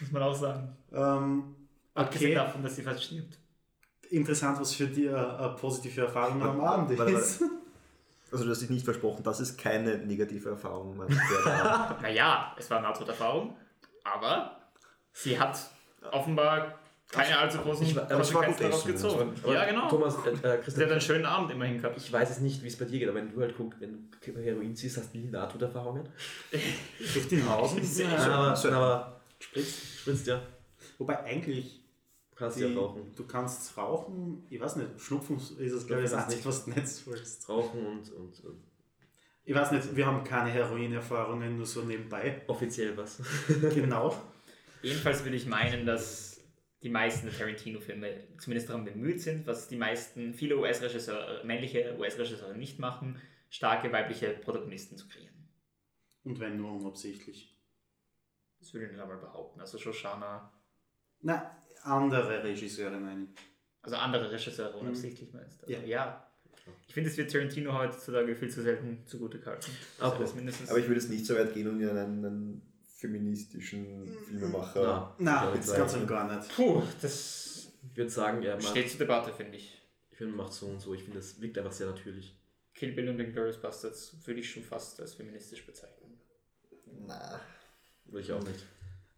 [0.00, 0.76] Muss man auch sagen.
[0.92, 1.56] Ähm,
[1.94, 3.36] Abgesehen okay, davon, dass sie fast stirbt.
[4.10, 7.42] interessant, was für eine, eine positive Erfahrung am Abend Warte, ist.
[8.32, 10.96] Also du hast dich nicht versprochen, das ist keine negative Erfahrung.
[12.02, 13.56] Naja, es war eine Nahtoderfahrung,
[14.04, 14.56] aber
[15.12, 15.58] sie hat
[16.12, 16.74] offenbar
[17.10, 19.40] keine allzu großen Ich war- aber es war Konsequenzen gut daraus essen, gezogen.
[19.42, 19.88] Aber Ja, genau.
[19.88, 21.96] Thomas, äh, äh, Sie hat einen schönen Abend immerhin gehabt.
[21.96, 24.08] ich weiß jetzt nicht, wie es bei dir geht, aber wenn du halt guckst, wenn
[24.24, 26.08] du Heroin ziehst, hast du nie Nahtoderfahrungen.
[27.14, 27.82] Durch die Nase.
[27.82, 28.54] Sehr Ja.
[28.56, 28.72] schön.
[28.74, 30.40] aber, aber spritzt, spritzt ja.
[30.98, 31.79] Wobei eigentlich,
[32.40, 33.12] kannst die, ja rauchen.
[33.14, 36.70] du kannst rauchen, ich weiß nicht, Schnupfen ist es glaube ich das Einzige, was du
[36.70, 37.48] nicht sollst.
[37.48, 38.64] Rauchen und, und, und
[39.44, 42.42] Ich weiß nicht, wir haben keine Heroinerfahrungen, nur so nebenbei.
[42.48, 43.22] offiziell was.
[43.74, 44.16] Genau.
[44.82, 46.40] Jedenfalls würde ich meinen, dass
[46.82, 52.56] die meisten der Tarantino-Filme zumindest daran bemüht sind, was die meisten, viele US-Regisseure, männliche US-Regisseure
[52.56, 55.48] nicht machen, starke weibliche Protagonisten zu kreieren.
[56.24, 57.54] Und wenn nur unabsichtlich.
[58.58, 59.60] Das würde ich nicht einmal behaupten.
[59.60, 60.50] Also Shoshana,
[61.20, 63.30] Na, andere Regisseure meine ich.
[63.82, 65.60] also andere Regisseure unabsichtlich meinst.
[65.62, 65.80] Also, Ja.
[65.82, 66.26] ja.
[66.86, 69.70] Ich finde, es wird Tarantino heutzutage viel zu selten zugute gehalten.
[69.98, 70.36] Auch das so.
[70.36, 70.68] mindestens.
[70.70, 75.14] Aber ich würde jetzt nicht so weit gehen und ihn einen, einen feministischen Filmemacher.
[75.18, 76.54] Na, Ja, jetzt ganz und gar nicht.
[76.54, 79.80] Puh, das Ich würde sagen, er macht, steht zur Debatte, finde ich.
[80.10, 80.94] ich finde, er macht so und so.
[80.94, 82.36] Ich finde, das wirkt einfach sehr natürlich.
[82.74, 86.20] Kill Bill und Inglourious Bastards würde ich schon fast als feministisch bezeichnen.
[87.06, 87.40] Na.
[88.04, 88.64] Würde ich auch nicht.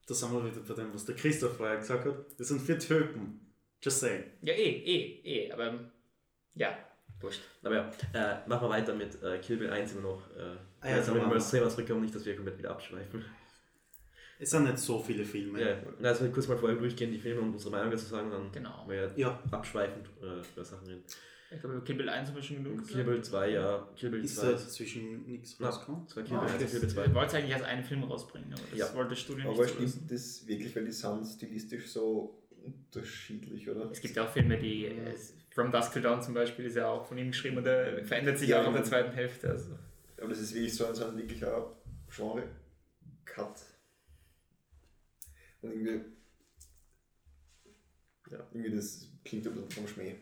[0.06, 2.38] Da sind wir wieder bei dem, was der Christoph vorher gesagt hat.
[2.38, 3.54] Das sind vier Typen.
[3.82, 4.24] Just saying.
[4.42, 5.90] Ja, eh, eh, eh, aber ähm,
[6.54, 6.76] ja,
[7.20, 7.40] wurscht.
[7.62, 10.30] Aber ja, äh, machen wir weiter mit äh, Kill Bill 1 immer noch.
[10.36, 13.24] Äh, Ah ja, jetzt haben wir mal Thema zurückkommen, nicht, dass wir komplett wieder abschweifen.
[14.40, 15.60] Es sind nicht so viele Filme.
[15.60, 18.50] Ja, na, also kurz mal vorher durchgehen, die Filme und unsere Meinung dazu sagen, dann
[18.50, 18.84] Genau.
[18.88, 19.40] wir Ja.
[19.52, 21.04] abschweifend äh, über Sachen reden.
[21.54, 23.88] Ich glaube, Kill Bill 1 haben wir schon genug Kill Bill 2, ja.
[23.96, 24.52] Kill Bill Ist 2.
[24.52, 26.08] da zwischen nichts rausgekommen?
[26.08, 26.64] zwei Kill Ah, Bill 1 okay.
[26.64, 27.14] und Kill Bill Ich 2.
[27.14, 28.94] wollte eigentlich als einen Film rausbringen, aber das Ja.
[28.94, 33.90] wollte das Studio nicht Aber stimmt das wirklich, weil die sind stilistisch so unterschiedlich, oder?
[33.90, 35.14] Es gibt ja auch Filme, die äh,
[35.50, 38.38] From Dusk Till Dawn zum Beispiel ist ja auch von ihm geschrieben und der verändert
[38.38, 38.88] sich Ja, auch in der ja.
[38.88, 39.50] zweiten Hälfte.
[39.50, 39.78] Also.
[40.18, 41.76] Aber das ist wirklich so ein, so ein wirklicher
[42.14, 43.60] Genre-Cut.
[45.60, 46.00] Und irgendwie.
[48.30, 48.38] Ja.
[48.52, 50.14] Irgendwie das klingt ein bisschen vom Schmäh.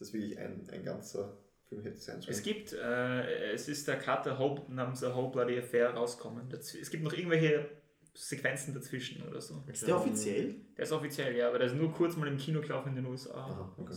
[0.00, 1.36] Ist das wirklich ein, ein ganzer
[1.68, 2.32] Film hätte sein sollen?
[2.32, 6.50] Es gibt, äh, es ist der Cut der Hope namens A Whole Bloody Affair rauskommen.
[6.52, 7.68] Es gibt noch irgendwelche
[8.14, 9.62] Sequenzen dazwischen oder so.
[9.70, 10.54] Ist der offiziell?
[10.76, 13.06] Der ist offiziell, ja, aber der ist nur kurz mal im Kino gelaufen in den
[13.06, 13.34] USA.
[13.34, 13.94] Aha, okay.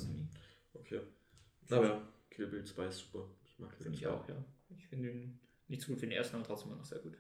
[0.74, 1.02] Okay.
[1.70, 3.30] Aber ja, Kill Bill 2 ist super.
[3.46, 4.14] Ich mag Kill Finde Bill ich 2.
[4.14, 4.46] auch, ja.
[4.76, 5.40] Ich finde ihn
[5.70, 7.18] nicht so gut wie den ersten, aber trotzdem immer noch sehr gut.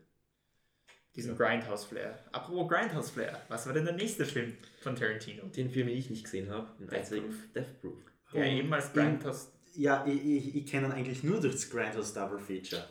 [1.15, 2.19] Diesen Grindhouse-Flair.
[2.33, 5.45] Apropos Grindhouse-Flair, was war denn der nächste Film von Tarantino?
[5.47, 7.53] Den Film, den ich nicht gesehen habe, den Death einzigen Proof.
[7.55, 8.12] Death Proof.
[8.33, 9.49] Und eben als in- Grindhouse.
[9.75, 12.87] Ja, ich, ich, ich kenne ihn eigentlich nur durch das Grindhouse Double Feature.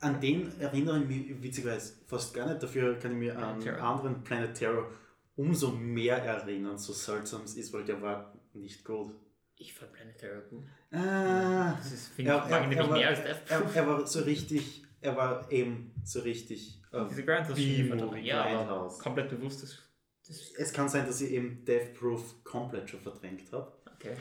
[0.00, 2.62] An den erinnere ich mich witzigerweise fast gar nicht.
[2.62, 3.80] Dafür kann ich mir an Terror.
[3.82, 4.90] anderen Planet Terror
[5.36, 9.12] umso mehr erinnern, so seltsam es ist, weil der war nicht gut.
[9.58, 10.64] Ich fand Planet Terror gut.
[10.90, 13.76] Ah, Das ist, finde ich, er, er, war, mehr als Death er, Proof.
[13.76, 16.82] er war so richtig, er war eben so richtig.
[16.92, 19.62] äh, Diese ich- ja, komplett bewusst.
[19.62, 19.78] Das,
[20.26, 23.72] das, Es kann sein, dass ich eben Death Proof komplett schon verdrängt habe.
[23.96, 24.16] Okay.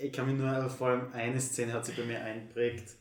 [0.00, 2.96] Ich kann mich nur, vor allem eine Szene hat sich bei mir einprägt.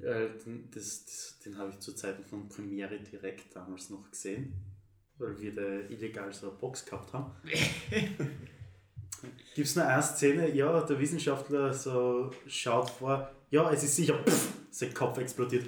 [0.00, 4.52] Äh, den- Das, das, den habe ich zu Zeiten von Premiere direkt damals noch gesehen,
[5.18, 7.32] weil wir da illegal so eine Box gehabt haben.
[9.54, 14.22] Gibt es nur eine Szene, ja, der Wissenschaftler so schaut vor, ja, es ist sicher,
[14.22, 15.66] pff, sein Kopf explodiert.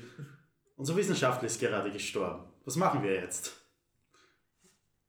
[0.76, 2.44] Unser Wissenschaftler ist gerade gestorben.
[2.64, 3.52] Was machen wir jetzt?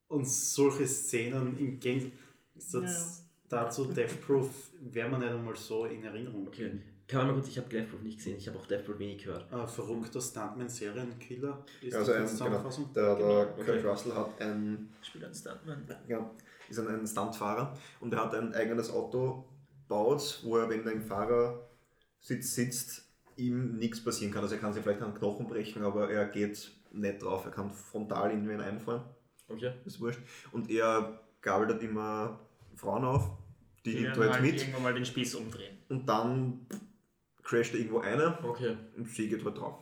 [0.08, 6.48] Und solche Szenen im Gegensatz dazu, Death Proof, wäre man nicht einmal so in Erinnerung.
[6.48, 6.80] Okay.
[7.08, 9.00] Kann man mal kurz, ich habe Death Proof nicht gesehen, ich habe auch Death Proof
[9.00, 9.52] wenig gehört.
[9.52, 12.90] Äh, verrückter Stuntman-Serienkiller ist Also das ein, die Zusammenfassung.
[12.94, 13.88] genau, der, der Genau, Kurt okay.
[13.88, 15.88] Russell hat ein, Spielt ein Stuntman.
[16.08, 16.30] ja,
[16.70, 19.44] ist ein, ein Stuntfahrer und er hat ein eigenes Auto
[19.88, 23.06] gebaut, wo er, wenn er im Fahrersitz sitzt,
[23.38, 24.44] ihm nichts passieren kann.
[24.44, 27.46] Also er kann sich vielleicht einen Knochen brechen, aber er geht nicht drauf.
[27.46, 29.02] Er kann frontal in wen einfahren.
[29.48, 29.74] Okay.
[29.86, 30.20] ist wurscht.
[30.52, 32.40] Und er gabelt halt immer
[32.76, 33.32] Frauen auf,
[33.86, 35.78] die Die nimmt halt halt mit irgendwann mal den Spieß umdrehen.
[35.90, 36.66] und dann
[37.44, 38.78] crasht irgendwo eine Okay.
[38.98, 39.80] und sie geht halt drauf.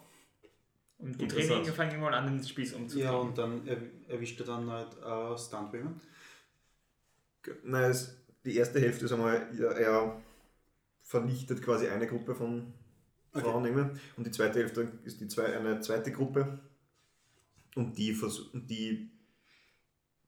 [1.00, 1.28] Und die.
[1.28, 3.06] Training fangen irgendwann an, den Spieß umzudrehen.
[3.12, 6.00] Ja, und dann er, erwischt er dann halt äh, Stuntwomen.
[7.64, 10.22] Nein, es, die erste Hälfte ist einmal, er, er
[11.04, 12.74] vernichtet quasi eine Gruppe von
[13.34, 13.44] Okay.
[13.44, 14.00] Frauen irgendwie.
[14.16, 16.60] und die zweite Hälfte ist die zwei, eine zweite Gruppe
[17.76, 18.14] und die,
[18.54, 19.12] und die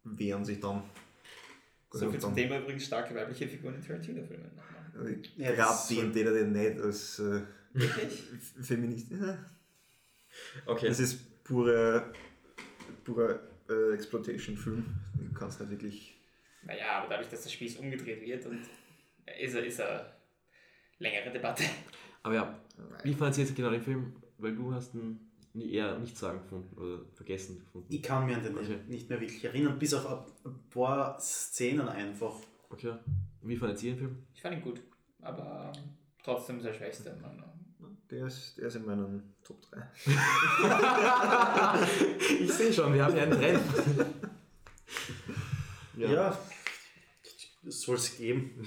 [0.03, 0.83] wehren sich dann.
[1.91, 4.51] So viel zum Thema übrigens starke weibliche Figuren in Tarantino-Filmen.
[5.37, 7.41] Ja, Gerade das den, den er den nicht als äh?
[8.61, 9.11] Feminist.
[10.65, 10.87] Okay.
[10.87, 12.11] Das ist pure,
[13.03, 14.85] pure äh, Exploitation-Film.
[15.15, 16.15] Du kannst nicht wirklich.
[16.63, 18.61] Naja, aber dadurch, dass der Spieß umgedreht wird und
[19.39, 20.15] ist er, ist er
[20.99, 21.63] längere Debatte.
[22.23, 22.59] Aber ja,
[23.03, 24.13] wie fandest du jetzt genau den Film?
[24.37, 25.17] Weil du hast nie-
[25.55, 27.87] eher nicht sagen gefunden oder vergessen gefunden.
[27.93, 28.77] Ich kann mich an den Okay.
[28.87, 30.05] nicht mehr wirklich erinnern, bis auf
[30.45, 32.35] ein paar Szenen einfach.
[32.69, 32.93] Okay.
[33.41, 34.17] Wie fandet ihr den Film?
[34.33, 34.79] Ich fand ihn gut,
[35.21, 35.71] aber
[36.23, 37.09] trotzdem der schwächste.
[37.09, 37.53] in meiner-
[38.11, 39.81] Der ist, der ist in meinen Top 3.
[42.41, 43.61] ich sehe schon, wir haben ja einen Trend.
[45.97, 46.37] Ja,
[47.67, 48.51] es soll es geben,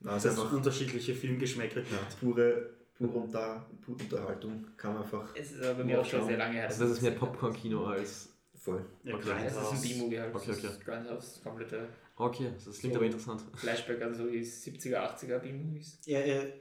[0.00, 2.20] Nein, es dass ist unterschiedliche Filmgeschmäcker gibt.
[2.20, 4.66] pure, pure, Unter, pure Unterhaltung.
[4.76, 6.66] Kann man einfach Es ist aber bei mir auch schon sehr lange her.
[6.66, 8.28] Also das ist mehr Popcorn-Kino als...
[8.54, 8.84] voll.
[9.04, 9.30] Ja, Okay.
[9.46, 9.80] Es ist ein.
[9.82, 10.34] B-Movie halt.
[10.34, 10.66] Okay, Das okay.
[10.68, 12.98] ist Grindhouse, komplette Okay, das klingt So.
[12.98, 13.42] aber interessant.
[13.54, 16.00] Flashback, also die 70er, 80er B-Movies.
[16.04, 16.52] Ja, ja, ein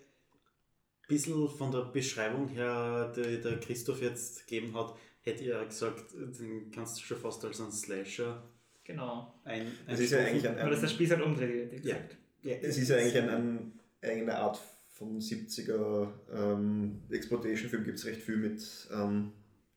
[1.08, 6.70] bisschen von der Beschreibung her, die der Christoph jetzt gegeben hat, hätte ja gesagt, den
[6.72, 8.44] kannst du schon fast als einen Slasher
[8.84, 9.34] Genau.
[9.44, 12.18] ein, Es ist ja eigentlich ein, Aber dass der ein, Spieß halt umdreht, gesagt.
[12.44, 14.62] Ja, es ist ja eigentlich ein, ein, eine Art
[14.98, 17.84] von 70er ähm, Exploitation-Film.
[17.84, 19.32] Gibt es recht viel mit ähm,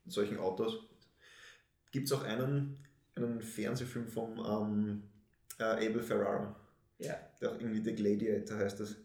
[0.07, 0.79] solchen Autos.
[1.91, 2.77] Gibt es auch einen,
[3.15, 5.03] einen Fernsehfilm vom ähm,
[5.59, 6.55] äh, Abel Ferrara.
[6.97, 7.15] Ja.
[7.39, 8.95] Der irgendwie The Gladiator heißt das.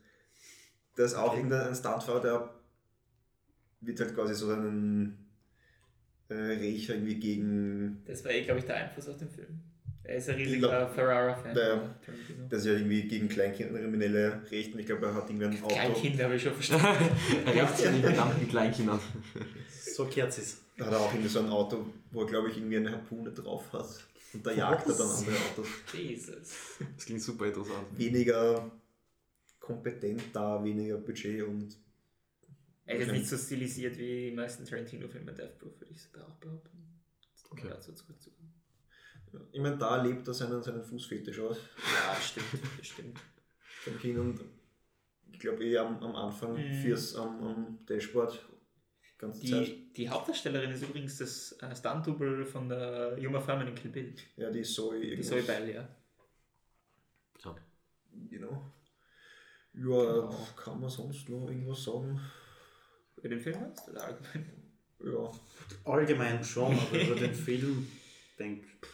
[0.97, 1.37] Der ist auch Okay.
[1.39, 2.55] irgendein Stuntfahrer, der
[3.83, 5.27] wird halt quasi so einen
[6.29, 9.61] äh, Rächer irgendwie gegen, Das war eh, glaube ich, der Einfluss auf den Film.
[10.07, 11.55] Er ist ein riesiger Ferrara-Fan.
[11.55, 15.75] Der- sich ja irgendwie gegen Kleinkriminelle rächt und ich glaube, er hat irgendwie ein Auto.
[15.75, 16.87] Kleinkinder habe ich schon verstanden.
[17.47, 19.01] er rafft ja nicht verdammt mit Kleinkindern.
[19.69, 20.59] So kehrt es.
[20.77, 23.33] Da hat er auch irgendwie so ein Auto, wo er glaube ich irgendwie eine Harpune
[23.33, 24.05] drauf hat.
[24.33, 25.67] Und da jagt er dann andere Autos.
[25.93, 26.53] Jesus.
[26.95, 27.87] Das klingt super interessant.
[27.97, 28.71] Weniger
[29.59, 31.77] kompetent da, weniger Budget und
[32.85, 36.29] Er ist jetzt nicht so stilisiert wie die meisten Tarantino-Filme Death Proof, würde ich sogar
[36.29, 36.77] auch behaupten.
[37.51, 37.69] Okay.
[37.71, 38.53] dazu zurückzukommen.
[39.53, 41.59] Ich meine, da lebt er seinen, seinen Fußfetisch aus.
[41.77, 42.47] Ja, stimmt,
[42.79, 43.19] das stimmt.
[43.85, 44.41] Vom Kinn und
[45.33, 46.83] ich glaube eh am, am Anfang Mhm.
[46.83, 48.39] fürs am, am Dashboard
[49.19, 49.67] ganze Zeit.
[49.67, 54.15] Die, die Hauptdarstellerin ist übrigens das äh, Stunt-Double von der Juma Thurman in Kill Bill.
[54.37, 55.89] Ja, die Zoe Die irgendwas, Zoe Bell, ja.
[57.45, 57.57] Ja.
[58.31, 58.73] Genau.
[59.75, 59.81] Ja,
[60.13, 60.47] Genau.
[60.57, 62.21] kann man sonst noch irgendwas sagen?
[63.17, 64.63] Über den Film hast oder allgemein?
[65.05, 65.33] Ja.
[65.85, 67.87] Allgemein schon, aber über den Film
[68.39, 68.91] denk kein,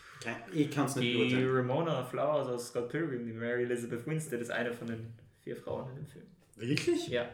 [0.53, 1.57] ich kann es nicht Die beurteilen.
[1.57, 5.89] Ramona Flowers aus Scott Pilgrim, die Mary Elizabeth Winstead, ist eine von den vier Frauen
[5.91, 6.27] in dem Film.
[6.57, 7.09] Wirklich?
[7.09, 7.29] Ja.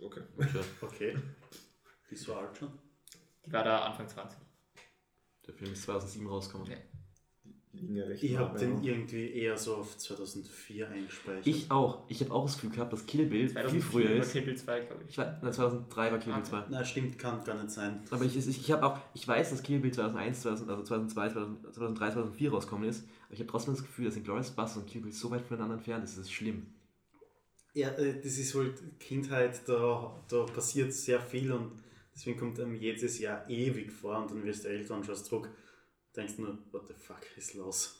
[0.00, 0.22] Okay.
[0.80, 1.16] Okay.
[2.10, 2.72] Die ist so alt schon.
[3.46, 4.38] Die war da Anfang 20.
[5.46, 6.70] der Film ist 2007 rausgekommen.
[6.70, 6.76] Ja.
[7.74, 11.46] Liegen ja recht Ich habe den irgendwie eher so auf 2004 eingespeichert.
[11.46, 12.02] Ich auch.
[12.08, 14.32] Ich habe auch das Gefühl gehabt, dass Kill Bill viel 2004 früher war ist.
[14.32, 15.10] Kill Bill 2, glaube ich.
[15.10, 16.50] Ich war, nein, 2003 war Kill Bill Okay.
[16.50, 16.64] 2.
[16.68, 18.00] Na, stimmt, kann gar nicht sein.
[18.10, 21.28] Aber ich, ich, ich habe auch, ich weiß, dass Kill Bill 2001, 2000, also 2002,
[21.30, 24.90] 2000, 2003, 2004 rausgekommen ist, aber ich habe trotzdem das Gefühl, dass Inglourious Basterds und
[24.90, 26.66] Kill Bill so weit voneinander entfernt ist, das ist schlimm.
[27.72, 31.72] Ja, äh, das ist halt Kindheit, da, da passiert sehr viel und
[32.14, 35.48] deswegen kommt einem jedes Jahr ewig vor und dann wirst du älter und schaust zurück,
[36.16, 37.98] denkst nur, what the fuck ist los?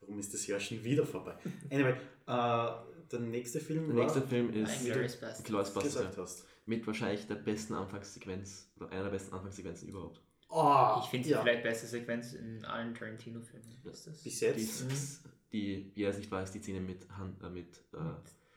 [0.00, 1.34] Warum ist das Jahr schon wieder vorbei?
[1.70, 1.92] Anyway,
[2.26, 2.70] äh,
[3.10, 6.22] der nächste Film Der war, nächste Film ist gesagt ja.
[6.22, 6.44] hast.
[6.66, 10.20] mit wahrscheinlich der besten Anfangssequenz, oder einer der besten Anfangssequenzen überhaupt.
[10.48, 11.38] Oh, Ich finde ja.
[11.38, 13.66] die vielleicht beste Sequenz in allen Tarantino-Filmen.
[13.84, 14.22] Ist das?
[14.22, 17.48] bis Die, jetzt ist- die, wie er es nicht weiß, die Szene mit, Han, äh,
[17.48, 17.98] mit äh,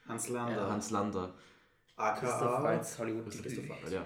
[0.07, 1.33] Hans Lander, Ja, Hans Lander,
[1.95, 3.29] Christoph aka Waltz, Hollywood.
[3.31, 4.05] Christoph Waltz, ja,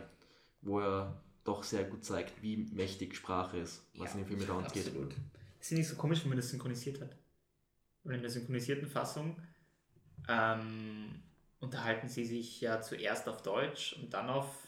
[0.62, 4.50] wo er doch sehr gut zeigt, wie mächtig Sprache ist, was in dem Film mit
[4.50, 4.88] dauernd geht.
[4.88, 5.16] Absolut.
[5.60, 7.16] Ist nicht so komisch, wenn man das synchronisiert hat.
[8.04, 9.38] Weil in der synchronisierten Fassung
[10.28, 11.22] ähm,
[11.60, 14.68] unterhalten sie sich ja zuerst auf Deutsch und dann auf,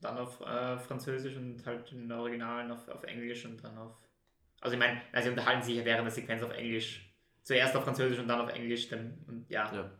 [0.00, 3.96] dann auf äh, Französisch und halt in der Originalen auf, auf Englisch und dann auf.
[4.60, 7.06] Also ich meine, also sie unterhalten sich ja während der Sequenz auf Englisch.
[7.42, 8.88] Zuerst auf Französisch und dann auf Englisch.
[8.88, 9.74] Dann, und ja.
[9.74, 9.90] Ja.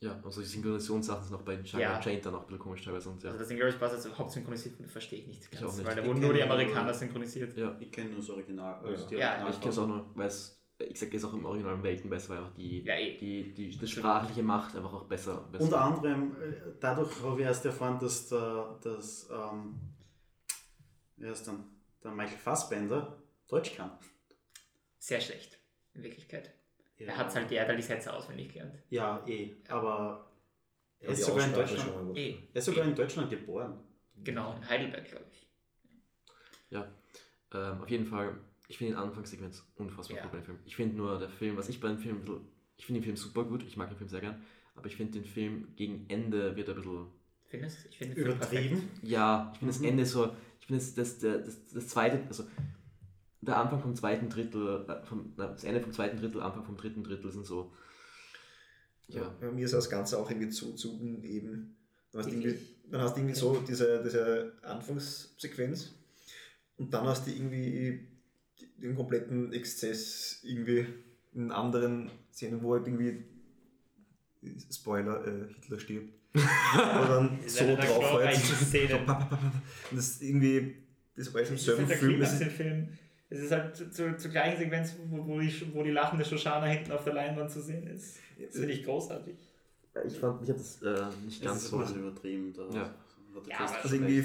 [0.00, 1.96] Ja, also die Synchronisationssachen sind auch bei Django Ja.
[1.96, 3.30] Unchained dann auch ein bisschen komisch teilweise und ja.
[3.30, 5.48] Also das Inglourious Basterds überhaupt synchronisiert wurde, verstehe ich nicht.
[5.50, 5.86] Ich auch nicht.
[5.86, 7.56] Weil da wurden nur die Amerikaner synchronisiert.
[7.56, 7.74] ja.
[7.80, 8.80] Ich kenne nur das Original.
[8.82, 8.88] Ja.
[8.90, 11.32] Also die Ja, Original- Ich kenne es auch nur, weil es, ich sag, ist auch
[11.32, 13.16] im originalen Welten besser, weil einfach die, Ja, eh.
[13.16, 15.48] die, die, das sprachliche macht einfach auch besser.
[15.50, 15.64] besser.
[15.64, 19.80] Unter anderem, äh, dadurch habe ich erst erfahren, dass der, dass, ähm,
[21.16, 21.64] wer ist dann,
[22.04, 23.92] der Michael Fassbender Deutsch kann.
[24.98, 25.58] Sehr schlecht,
[25.94, 26.52] in Wirklichkeit.
[26.98, 27.06] Ja.
[27.08, 28.74] Er hat halt, er hat halt die Sätze auswendig gelernt.
[28.90, 30.30] Ja, eh, aber
[31.00, 32.16] er ist sogar in Deutschland, mal.
[32.16, 32.36] Eh.
[32.52, 33.78] er ist sogar in Deutschland geboren.
[34.24, 35.46] Genau, in Heidelberg, glaube ich.
[36.70, 36.90] Ja,
[37.54, 40.22] ähm, auf jeden Fall, ich finde die Anfangssequenz unfassbar Ja.
[40.22, 40.58] gut bei dem Film.
[40.64, 43.04] Ich finde nur der Film, was ich bei dem Film, ein bisschen- ich finde den
[43.04, 44.42] Film super gut, ich mag den Film sehr gern,
[44.74, 47.06] aber ich finde den Film gegen Ende wird er ein bisschen,
[47.48, 47.86] Findest?
[47.90, 48.80] Ich finde den Film Übertrieben.
[48.80, 49.02] perfekt.
[49.04, 49.88] ja, ich finde das Mhm.
[49.88, 52.44] Ende so, ich finde das, das, das, das, das zweite, also
[53.46, 57.04] der Anfang vom zweiten Drittel, äh, vom, das Ende vom zweiten Drittel, Anfang vom dritten
[57.04, 57.72] Drittel sind so,
[59.08, 61.76] ja, Bei mir ist das Ganze auch irgendwie zu, zu eben.
[62.10, 62.58] Dann hast, du irgendwie,
[62.90, 65.94] dann hast du irgendwie so diese, diese Anfangssequenz
[66.76, 68.08] und dann hast du irgendwie
[68.78, 70.86] den kompletten Exzess irgendwie
[71.34, 73.24] in anderen Szenen, wo halt irgendwie
[74.70, 76.12] Spoiler, äh, Hitler stirbt.
[76.34, 78.36] Wo dann so drauf halt.
[79.90, 80.76] Und das ist irgendwie,
[81.16, 82.24] das war halt selben der Film.
[82.50, 82.98] Film.
[83.28, 86.66] Es ist halt zu, zu, zur gleichen Sequenz, wo, wo, die, wo die lachende Shoshana
[86.66, 88.18] hinten auf der Leinwand zu sehen ist.
[88.38, 89.34] Das finde ich großartig.
[90.06, 92.52] ich fand, ich habe das äh, nicht ganz so, ein übertrieben.
[92.54, 92.94] Da Ja.
[93.48, 94.24] Ja, also irgendwie,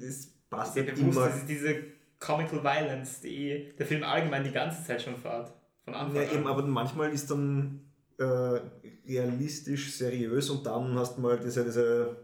[0.00, 1.26] das passt Sehr halt bewusst, immer.
[1.26, 1.76] das ist diese
[2.18, 5.52] Comical Violence, die der Film allgemein die ganze Zeit schon fährt.
[5.84, 6.52] Von Anfang Ja, eben, an.
[6.52, 7.80] aber manchmal ist dann
[8.18, 8.60] äh,
[9.06, 12.16] realistisch, seriös und dann hast du mal diese, diese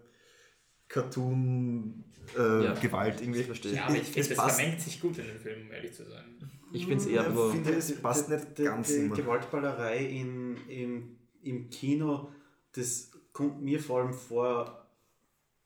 [2.34, 2.72] Cartoon-Gewalt Ja.
[2.74, 3.40] äh, Gewalt irgendwie.
[3.40, 3.74] Ich verstehe.
[3.74, 6.24] ja, aber ich finde, das vermengt sich gut in den Film, um ehrlich zu sein.
[6.72, 9.14] ich finde es eher Ja, so, finde- es passt nicht die, ganz die, immer.
[9.16, 12.30] Die Gewaltballerei in, im, im Kino,
[12.72, 14.86] das kommt mir vor allem vor,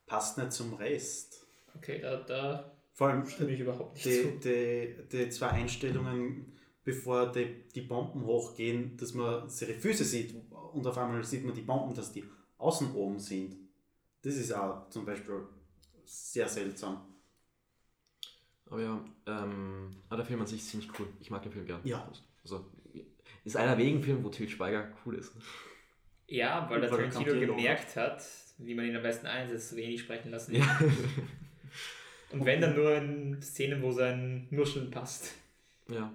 [0.07, 1.47] passt nicht zum Rest.
[1.77, 4.49] Okay, da, da Vor allem stimme ich überhaupt nicht die, zu.
[4.49, 6.53] die, die zwei Einstellungen,
[6.85, 10.35] bevor die, die Bomben hochgehen, dass man seine Füße sieht
[10.73, 12.25] und auf einmal sieht man die Bomben, dass die
[12.59, 13.57] außen oben sind.
[14.23, 15.41] Das ist auch zum Beispiel
[16.05, 17.07] sehr seltsam.
[18.67, 21.67] aber ja, ähm, aber der Film an sich ist ziemlich cool, ich mag den Film
[21.67, 21.81] gern.
[21.85, 22.11] Ja.
[22.43, 22.65] Also,
[23.45, 25.33] ist einer wegen Film, wo Til Schweiger cool ist.
[26.29, 28.25] Ja, weil der Tarantino gemerkt hat,
[28.59, 30.55] wie man ihn am besten einsetzt, zu wenig sprechen lassen.
[30.55, 30.81] Ja.
[32.31, 35.35] Und wenn dann nur in Szenen, wo sein Nuscheln passt.
[35.89, 36.11] ja.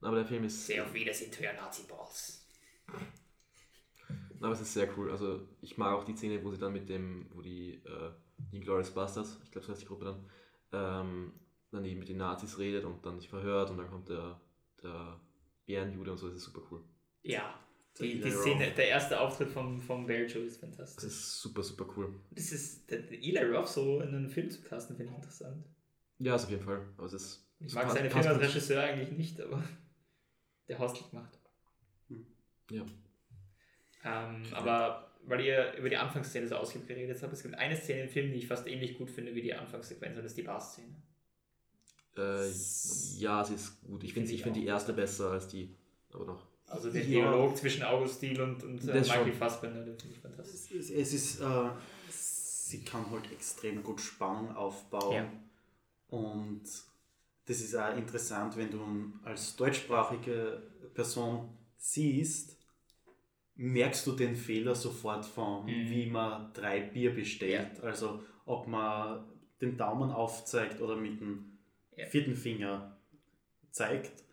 [0.00, 2.44] Aber der Film ist, Sehr auf Wiedersehen to your Nazi Balls.
[4.40, 5.10] aber es ist sehr cool.
[5.12, 8.10] Also ich mag auch die Szene, wo sie dann mit dem, wo die, äh,
[8.50, 10.26] die Glorious Bastards, ich glaube, so heißt die Gruppe dann,
[10.72, 11.32] ähm,
[11.70, 14.40] dann eben mit den Nazis redet und dann sich verhört und dann kommt der,
[14.82, 15.20] der
[15.66, 16.82] Bärenjude und so, das ist super cool.
[17.22, 17.58] Ja,
[18.00, 18.30] die, die.
[18.30, 21.04] Szene, der erste Auftritt von, von Beljo ist Das fantastisch.
[21.04, 22.14] ist super, super cool.
[22.30, 25.64] Das ist, der, der Eli Roth so in einen Film zu casten, finde ich interessant.
[26.18, 26.86] Ja, ist auf jeden Fall.
[26.96, 27.48] Aber es ist.
[27.60, 28.40] Ich es mag passt- seine Filme als.
[28.40, 29.62] Regisseur eigentlich nicht, aber
[30.68, 31.38] der Hostel gemacht.
[32.70, 32.84] Ja.
[34.04, 38.02] Ähm, Aber weil ihr über die Anfangsszene so ausgiebig geredet habt, es gibt eine Szene
[38.02, 40.42] im Film, die ich fast ähnlich gut finde wie die Anfangssequenz, und das ist die
[40.42, 40.94] Bar-Szene.
[42.16, 42.50] Äh,
[43.18, 44.04] ja, sie ist gut.
[44.04, 45.74] Ich finde ich ich find die erste besser als die.
[46.12, 46.46] Aber noch.
[46.66, 47.08] Also der Ja.
[47.08, 49.34] Dialog zwischen August Diel und, und äh, Das Michael schon.
[49.34, 50.72] Fassbender, den finde ich fantastisch.
[50.78, 51.70] Es, es ist, äh,
[52.10, 55.14] sie kann halt extrem gut Spannung aufbauen.
[55.14, 55.32] Ja.
[56.08, 56.62] Und
[57.46, 58.84] das ist auch interessant, wenn du
[59.24, 60.62] als deutschsprachige
[60.94, 62.56] Person siehst,
[63.62, 65.90] merkst du den Fehler sofort von, Mhm.
[65.90, 67.80] wie man drei Bier bestellt.
[67.82, 69.24] Also ob man
[69.60, 71.58] den Daumen aufzeigt oder mit dem
[71.96, 72.06] Ja.
[72.06, 72.96] vierten Finger
[73.70, 74.24] zeigt.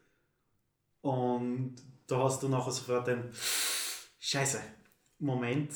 [1.01, 1.75] Und
[2.07, 3.29] da hast du nachher sofort den
[4.19, 4.59] Scheiße,
[5.19, 5.71] Moment,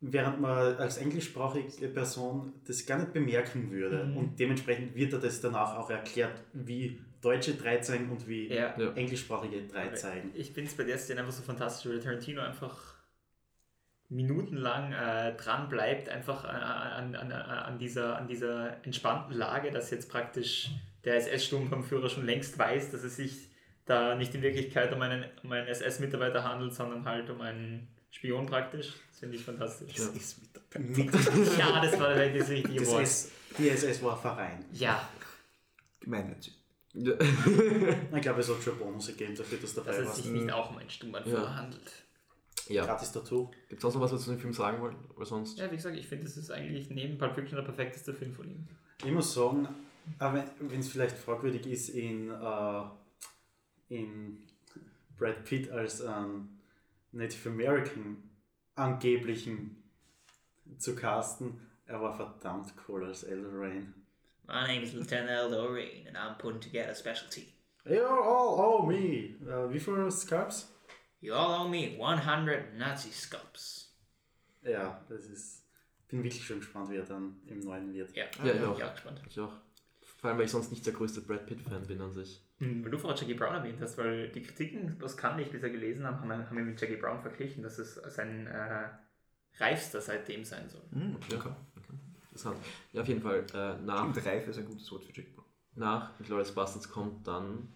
[0.00, 4.04] während man als englischsprachige Person das gar nicht bemerken würde.
[4.06, 4.16] Mhm.
[4.16, 8.74] Und dementsprechend wird er das danach auch erklärt, wie Deutsche drei zeigen und wie Ja.
[8.94, 10.30] Englischsprachige drei zeigen.
[10.34, 12.94] Ich finde es bei der Szene einfach so fantastisch, weil Tarantino einfach
[14.08, 19.90] minutenlang äh, dran bleibt, einfach an, an, an, an, dieser, an dieser entspannten Lage, dass
[19.90, 20.70] jetzt praktisch
[21.04, 23.48] der SS-Sturmbahnführer schon längst weiß, dass es sich
[23.86, 28.46] da nicht in Wirklichkeit um einen, um einen SS-Mitarbeiter handelt, sondern halt um einen Spion
[28.46, 28.94] praktisch.
[29.10, 29.96] Das finde ich fantastisch.
[29.96, 30.04] Ja.
[30.08, 31.14] ist mit der Mit
[31.58, 33.08] Ja, das war das richtige Wort.
[33.58, 34.64] Die SS war Verein.
[34.72, 35.08] Ja,
[36.00, 36.59] Gemeinnützig.
[36.92, 37.14] Ja.
[38.16, 40.52] Ich glaube, es hat schon Bonus gegeben dafür, dass du dass dabei es sich nicht
[40.52, 41.54] auch um einen Sturmbahnführer Ja.
[41.56, 41.92] handelt.
[42.68, 42.84] ja.
[42.84, 43.50] Gratis Tattoo.
[43.68, 44.96] Gibt es sonst noch was, was du zu dem Film sagen wollt?
[45.16, 45.58] Oder sonst?
[45.58, 48.48] Ja, wie gesagt, ich finde, das ist eigentlich neben Pulp Fiction der perfekteste Film von
[48.48, 48.66] ihm.
[49.04, 49.68] Ich muss sagen,
[50.18, 52.82] wenn es vielleicht fragwürdig ist, in, äh,
[53.88, 54.38] in
[55.16, 56.48] Brad Pitt als ähm,
[57.12, 58.16] Native American
[58.74, 59.82] angeblichen
[60.78, 63.94] zu casten, er war verdammt cool als Elder Rain.
[64.52, 67.46] My name is Lieutenant Eldo Rain and I'm putting together a special team.
[67.88, 69.36] You all owe me.
[69.46, 70.68] Äh, wie viele Scalps?
[71.20, 73.94] You all owe me 100 Nazi scalps.
[74.62, 75.64] Ja, das ist.
[76.08, 78.14] Bin wirklich schon gespannt, wie er dann im neuen wird.
[78.16, 78.76] Ja, Ja, ich bin auch.
[78.78, 79.22] ich auch gespannt.
[79.28, 79.52] Ich auch.
[80.18, 82.42] Vor allem, weil ich sonst nicht der größte Brad Pitt-Fan bin an sich.
[82.58, 85.70] Hm, Weil du vorher Jackie Brown erwähnt hast, weil die Kritiken, was kann ich bisher
[85.70, 88.88] gelesen haben, haben, haben wir mit Jackie Brown verglichen, dass es sein äh,
[89.58, 90.82] reifster seitdem sein soll.
[90.92, 91.38] Hm, Ja.
[91.38, 91.50] okay.
[92.46, 92.56] Interessant.
[92.92, 93.46] Ja, auf jeden Fall.
[93.54, 95.44] Äh, nach, Und Reif ist ein gutes Wort für Brown.
[95.74, 97.68] nach Glorious Bastards kommt dann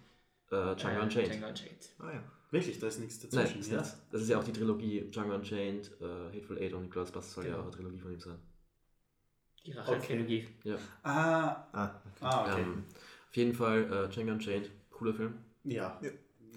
[0.51, 1.29] äh, Django Äh, Unchained.
[1.31, 1.89] Django Unchained.
[1.99, 2.23] Ah ja.
[2.51, 3.59] Wirklich, da ist nichts Nein, dazwischen.
[3.61, 3.77] ist ja?
[3.77, 3.97] nichts.
[4.11, 7.45] das ist ja auch die Trilogie Django Unchained, äh, Hateful Eight und Glorious Bastards soll
[7.45, 7.61] ja Genau.
[7.61, 8.39] auch eine Trilogie von ihm sein.
[9.65, 10.47] Die Rache-Trilogie.
[10.63, 10.75] Ja.
[11.03, 12.17] Ah, Ah, okay.
[12.21, 12.61] ah okay.
[12.61, 12.83] Ähm,
[13.29, 15.35] auf jeden Fall äh, Django Unchained, cooler Film.
[15.63, 15.99] ja.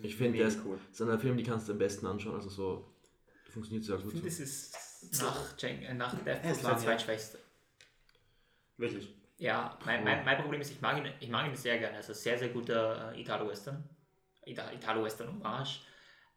[0.00, 0.78] Ich finde, ist, cool.
[0.92, 2.84] ist einer Film, die kannst du am besten anschauen, also so
[3.50, 4.12] funktioniert sehr Ich gut.
[4.12, 4.42] finde, So.
[4.42, 6.76] das ist nach, Django, äh, nach Death Proof der ja.
[6.78, 7.38] zweitschwächste.
[8.78, 9.14] Wirklich.
[9.38, 11.96] Ja, mein, mein, mein Problem ist, ich mag ihn, ich mag ihn sehr gerne.
[11.96, 13.84] Also sehr, sehr guter äh, Italo-Western.
[14.46, 15.80] Ita- Italo-Western-Hommage.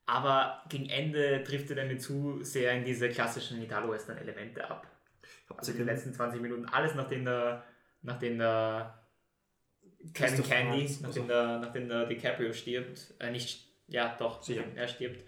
[0.05, 4.87] Aber gegen Ende trifft er dann mit zu sehr in diese klassischen Italo-Western-Elemente ab.
[5.57, 7.63] Also die den, letzten 20 Minuten, alles nachdem der,
[8.01, 8.99] nachdem der
[9.81, 14.87] Kevin Christoph Candy, nachdem, also- der, nachdem der DiCaprio stirbt, äh, nicht, ja doch, er
[14.87, 15.23] stirbt.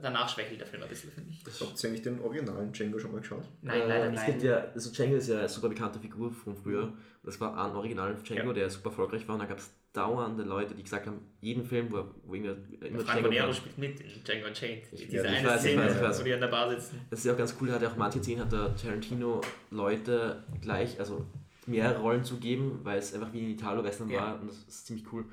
[0.00, 1.44] Danach schwächelt der Film ein bisschen, finde ich.
[1.60, 3.42] habt ihr eigentlich den originalen Django schon mal geschaut?
[3.62, 4.26] Nein, äh, leider Es nicht.
[4.26, 6.92] gibt ja, also Django ist ja eine super bekannte Figur von früher.
[7.24, 8.52] Das war ein original Django, Ja.
[8.52, 9.34] der super erfolgreich war.
[9.34, 13.00] Und da gab es dauernde Leute, die gesagt haben, jeden Film, wo, wo irgendwie immer
[13.00, 13.54] Franco Nero kam.
[13.54, 14.84] spielt mit in Django Unchained.
[14.92, 16.20] Ich- Diese ja, ich eine weiß, ich Szene, weiß, ich weiß.
[16.20, 17.00] wo die an der Bar sitzen.
[17.10, 19.40] Das ist ja auch ganz cool, er hat ja auch manche Szenen hat der Tarantino
[19.70, 21.26] Leute gleich, also
[21.66, 24.20] mehrere Rollen zu geben, weil es einfach wie ein Italo-Western Ja.
[24.20, 25.24] war und das ist ziemlich cool.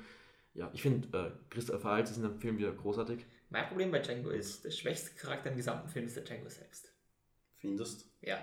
[0.54, 3.24] Ja, ich finde, äh, Christopher Waltz ist in dem Film wieder großartig.
[3.50, 6.92] Mein Problem bei Django ist, der schwächste Charakter im gesamten Film ist der Django selbst.
[7.58, 8.38] Findest Ja,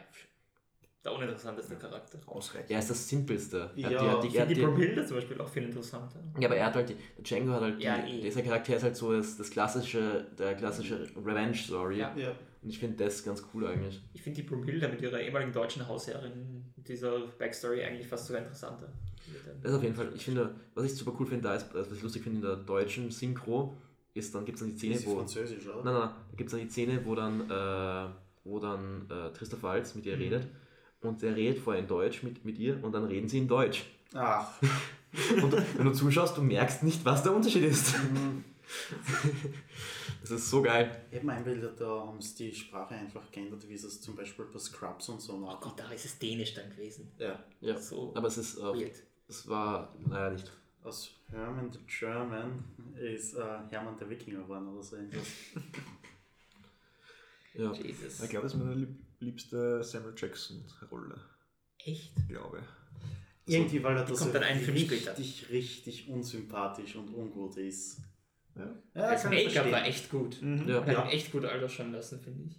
[1.04, 2.18] der uninteressanteste Charakter.
[2.26, 2.72] Ausreichend.
[2.72, 3.70] Er ist das Simpelste.
[3.76, 5.50] Er Ja, hat die, er hat Ich die, er die die, Bromhilde zum Beispiel auch
[5.50, 6.24] viel interessanter.
[6.40, 8.22] ja, aber er hat halt, die, der Django hat halt, die, Ja, eh.
[8.22, 11.98] dieser Charakter ist halt so das, das klassische, der klassische Revenge-Story.
[11.98, 12.16] Ja.
[12.16, 12.34] Ja.
[12.62, 14.02] Und ich finde das ganz cool eigentlich.
[14.14, 18.42] Ich finde die Bromhilde mit ihrer ehemaligen deutschen Hausherrin, mit dieser Backstory eigentlich fast sogar
[18.42, 18.88] interessanter.
[19.62, 21.92] Das ist auf jeden Fall, ich finde, was ich super cool finde, da ist, was
[21.92, 23.78] ich lustig finde in der deutschen Synchro,
[24.14, 25.16] ist dann gibt es dann die Szene, Ist wo.
[25.18, 25.84] französisch, oder?
[25.84, 26.10] Nein, nein, nein.
[26.32, 28.10] Da gibt es dann die Szene, wo dann, äh,
[28.44, 30.48] wo dann äh, Christoph Waltz mit ihr redet.
[31.02, 33.84] Und er redet vorher in Deutsch mit, mit ihr und dann reden sie in Deutsch.
[34.14, 34.48] Ach,
[35.44, 37.94] Und wenn du zuschaust, du merkst nicht, was der Unterschied ist.
[40.22, 40.90] Das ist so geil.
[41.12, 44.46] ich habe mein Bild, da haben sie die Sprache einfach geändert, wie es zum Beispiel
[44.46, 45.58] bei Scrubs und so Oh machen.
[45.62, 47.12] Gott, da ist es Dänisch dann gewesen.
[47.18, 47.78] Ja, Ja.
[47.78, 49.04] So Aber es ist, äh, weird.
[49.28, 50.50] es war, naja, nicht.
[50.84, 52.64] Aus Herman the German
[52.96, 54.96] ist äh, Hermann der Wikinger geworden oder so.
[54.98, 55.28] irgendwas.
[57.56, 57.72] Ja.
[57.72, 58.20] Jesus.
[58.24, 61.16] Ich glaube, das ist meine lieb liebste Samuel Jackson-Rolle,
[61.78, 62.12] Echt?
[62.28, 62.60] glaube
[63.46, 63.54] ich.
[63.54, 65.12] Irgendwie, weil er das Film später.
[65.18, 68.02] richtig, richtig unsympathisch und ungut ist.
[68.56, 68.66] Ja.
[68.96, 70.42] Ja, Das ich Make-up war echt gut.
[70.42, 70.68] Mhm.
[70.68, 70.82] Ja.
[70.82, 71.10] Hat Ja.
[71.10, 72.56] echt gut alterschauen lassen, finde ich.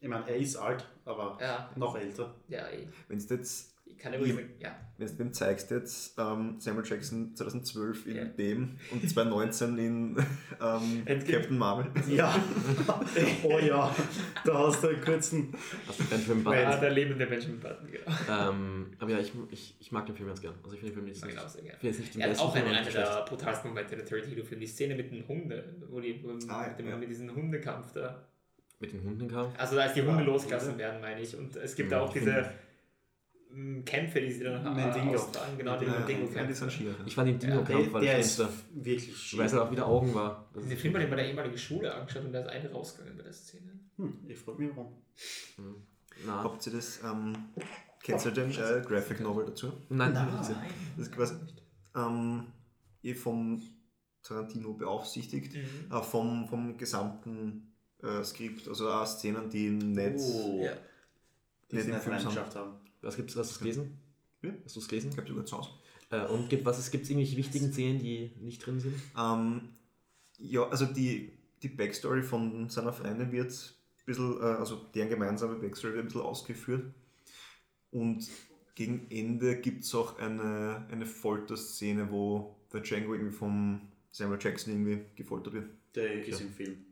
[0.00, 2.34] Ich meine, er ist alt, aber Ja, noch älter.
[2.48, 2.86] ja, eh.
[3.08, 4.76] Wenn du jetzt ich kann übrigens sagen, ja.
[4.98, 8.24] Wenn du dem zeigst jetzt ähm, Samuel Jackson 2012 in Ja.
[8.24, 10.16] dem und 2019 in
[10.60, 11.38] ähm, Endgame.
[11.40, 11.86] Captain Marvel.
[12.08, 12.34] Ja.
[13.42, 13.94] oh ja,
[14.44, 15.52] da hast du einen kurzen.
[15.86, 16.80] Hast du Benjamin Weil- Button?
[16.80, 18.50] Der lebende Benjamin Button, genau.
[18.50, 20.54] Ähm, aber ja, ich, ich, ich mag den Film ganz gern.
[20.62, 21.74] Also ich finde den Film nicht, ihn auch sehr gern.
[21.74, 23.68] ich finde jetzt nicht den Er hat besten auch Film, einen, einer nicht der brutalsten
[23.70, 24.60] Momente der Tarantino-Film.
[24.60, 26.96] Die Szene mit den Hunden, wo die wo Ah, mit, dem, ja.
[26.96, 28.26] mit diesem Hundekampf da.
[28.80, 29.52] Mit den Hunden kam.
[29.58, 31.34] Also als die Hunde Ja, losgelassen werden, meine ich.
[31.36, 32.50] Und es gibt Ja, auch diese
[33.84, 35.14] Kämpfe, die sie dann Mandingo.
[35.14, 35.56] austragen.
[35.56, 36.94] Genau, sind schier.
[37.06, 38.38] Ich fand den Dino-Kampf war der ist
[38.74, 39.60] wirklich Weil es schön.
[39.60, 40.48] auch wieder Augen war.
[40.54, 43.16] Das Den Film habe ich bei der ehemaligen Schule angeschaut und da ist eine rausgegangen
[43.16, 43.72] bei der Szene.
[43.96, 44.92] Hm, ich frage mich warum.
[45.56, 45.74] Hm.
[46.26, 47.32] Na, Habt ihr das, ähm,
[48.02, 49.72] kennt ihr den äh, Graphic Novel dazu?
[49.88, 50.38] nein, Nein.
[50.38, 50.56] gesehen.
[50.96, 51.34] Das ist quasi
[51.94, 52.44] ähm,
[53.02, 53.62] eh vom
[54.22, 55.92] Tarantino beaufsichtigt, Mhm.
[55.96, 60.16] äh, vom, vom gesamten äh, Skript, also auch Szenen, die nicht.
[60.18, 60.72] Oh, Ja.
[61.70, 62.54] die Nicht sie im Film sind.
[62.54, 62.72] haben.
[63.06, 63.98] Was gibt's, hast du es gelesen?
[64.42, 64.50] Ja.
[64.64, 65.10] Hast du es gelesen?
[65.10, 65.70] Ich habe sogar zu Hause.
[66.10, 68.94] Äh, und gibt was es irgendwelche wichtigen Szenen, die nicht drin sind?
[69.16, 69.68] Ähm,
[70.38, 71.32] ja, also die,
[71.62, 76.08] die Backstory von seiner Freundin wird ein bisschen, äh, also deren gemeinsame Backstory wird ein
[76.08, 76.92] bisschen ausgeführt.
[77.92, 78.28] Und
[78.74, 83.80] gegen Ende gibt es auch eine, eine Folterszene, wo der Django irgendwie vom
[84.10, 85.70] Samuel Jackson irgendwie gefoltert wird.
[85.94, 86.84] Der ist im Film.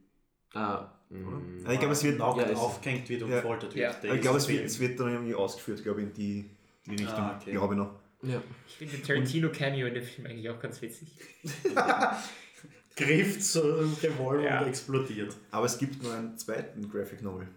[0.55, 3.37] Ah, mh, Ja, ich glaube, es wird, Nackt ja, aufgehängt wird und Ja.
[3.41, 3.89] gefoltert Ja.
[3.91, 4.03] wird.
[4.05, 6.51] Der ich glaube, es wird, es wird dann irgendwie ausgeführt, glaube ich, in die,
[6.87, 7.53] die Richtung, Ah, okay.
[7.53, 7.91] glaube ich noch.
[8.23, 8.43] ja.
[8.69, 11.09] Ich finde den Tarantino-Cameo in dem Film eigentlich auch ganz witzig.
[12.97, 14.61] Griff zum Revolver Ja.
[14.62, 15.37] und explodiert.
[15.51, 17.49] Aber es gibt noch einen zweiten Graphic Novel.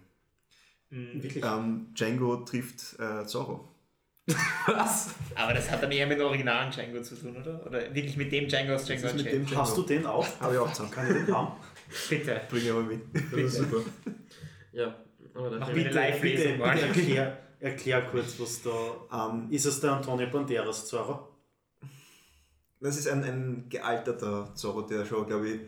[0.90, 1.22] Mhm.
[1.22, 1.44] Wirklich?
[1.44, 3.68] Ähm, Django trifft äh, Zorro.
[4.66, 5.14] Was?
[5.36, 7.64] Aber das hat dann eher mit dem originalen Django zu tun, oder?
[7.66, 9.56] Oder wirklich mit dem Django aus Django Unchained?
[9.56, 10.26] Hast du den auch?
[10.40, 10.90] Habe ich auch zusammen.
[10.90, 11.52] Kann ich den haben?
[12.08, 12.40] Bitte.
[12.48, 13.00] Bring ich aber mit.
[13.14, 13.82] Das ist super.
[14.72, 14.94] Ja,
[15.34, 15.94] aber Mach Film, bitte.
[15.94, 19.30] Live-Lesung, bitte, bitte erklär, erklär kurz, was da...
[19.30, 21.28] Ähm, Ist es der Antonio Banderas Zorro?
[22.80, 25.60] das ist ein, ein gealterter Zorro, der schon, glaube ich,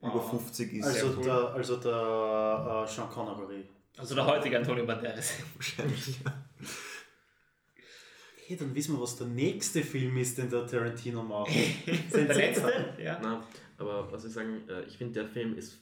[0.00, 0.30] über Ah.
[0.30, 0.86] 50 ist.
[0.86, 1.24] Also cool.
[1.24, 3.64] der, also der äh, Sean Connery.
[3.96, 5.32] Also der heutige Antonio Banderas.
[5.56, 6.18] Wahrscheinlich.
[8.46, 11.50] Hey, dann wissen wir, was der nächste Film ist, den der Tarantino macht.
[12.12, 12.94] Der letzte?
[12.98, 13.18] Ja.
[13.22, 13.42] Na,
[13.78, 15.80] aber was ich sagen, äh, ich finde, der Film ist,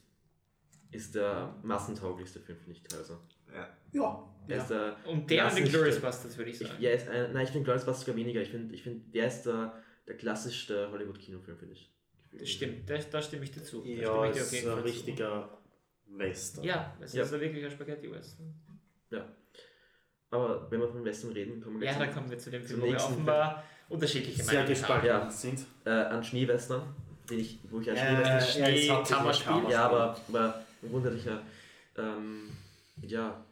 [0.90, 3.18] ist der massentauglichste Film, finde ich teilweise.
[3.54, 3.68] Ja.
[3.92, 4.28] Ja.
[4.48, 4.62] Er ja.
[4.62, 6.82] ist der, Und der und den Glorious Bastards, würde ich Ich, sagen.
[6.82, 8.40] ja, ist ein, nein, ich finde Glorious sogar weniger.
[8.42, 11.90] Ich finde, ich find, der ist der, der klassischste Hollywood-Kinofilm, finde ich.
[12.38, 13.82] Das stimmt, da, da stimme ich dir zu.
[13.82, 14.74] Da Ja, ich dir ist ein zu.
[14.84, 15.58] richtiger
[16.06, 16.64] Western.
[16.64, 17.22] Ja, es Ja.
[17.24, 18.54] ist ein wirklicher Spaghetti-Western.
[20.30, 22.64] Aber wenn wir von Western reden, kommen wir Ja, gleich da kommen wir zu dem
[22.64, 25.30] Film, wo wir offenbar unterschiedliche Sehr Meinungen gespalten Ja.
[25.30, 25.66] sind.
[25.84, 26.94] äh, an Schneewestern,
[27.32, 29.72] den ich, wo ich als Äh, ja, jetzt hat sich Kammerspiel, Kammerspiel.
[29.72, 31.42] Ja, aber, aber ein wunderlicher,
[31.96, 32.50] ähm,
[33.02, 33.44] ja,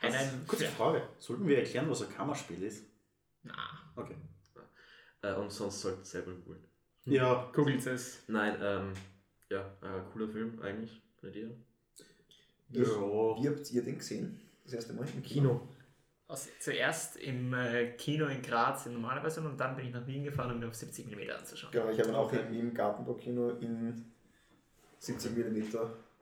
[0.00, 1.02] Ein, was- ein, Kurze Frage.
[1.18, 2.84] Sollten wir erklären, was ein Kammerspiel ist?
[3.42, 3.54] Na,
[3.96, 4.14] Okay.
[5.22, 6.64] äh, und sonst sollte es selber googeln.
[7.06, 8.22] Ja, googelt es.
[8.28, 8.92] Nein, ähm,
[9.50, 11.50] ja, äh, cooler Film eigentlich, findet ihr?
[12.70, 12.84] ja.
[12.84, 14.40] Wie habt ihr den gesehen?
[14.64, 15.68] Das erste Mal im Kino.
[16.30, 20.06] Aus, zuerst im äh, Kino in Graz in normaler Version und dann bin ich nach
[20.06, 21.72] Wien gefahren, um mir auf 70 mm anzuschauen.
[21.72, 22.40] Genau, ich habe ihn auch Okay.
[22.50, 24.04] im, Gartenbaukino in
[25.00, 25.62] 70 mm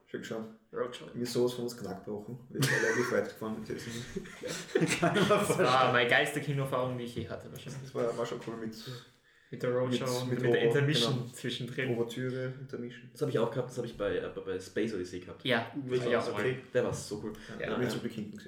[0.07, 0.45] schon geschaut.
[0.73, 1.05] Roadshow.
[1.13, 2.39] Mir ist sowas von was knack gebrochen.
[2.49, 7.51] Wir sind relativ weit gefahren ich Das war meine geilste Kinoerfahrung, die ich je hatte,
[7.51, 7.81] wahrscheinlich.
[7.83, 8.75] Das war, war schon cool mit
[9.51, 11.31] Mit der Roadshow Mit- und mit mit, der Robo, Intermission genau.
[11.33, 11.89] zwischendrin.
[11.95, 13.09] Ouvertüre, Intermission.
[13.11, 15.43] Das habe ich auch gehabt, das habe ich bei, äh, bei Space Odyssey gehabt.
[15.43, 16.11] Ja, Wirklich?
[16.11, 16.59] ja, Okay.
[16.73, 17.33] Der war so cool.
[17.59, 17.77] Ja, Ja, ja.
[17.77, 18.39] mir zum Glück hinten.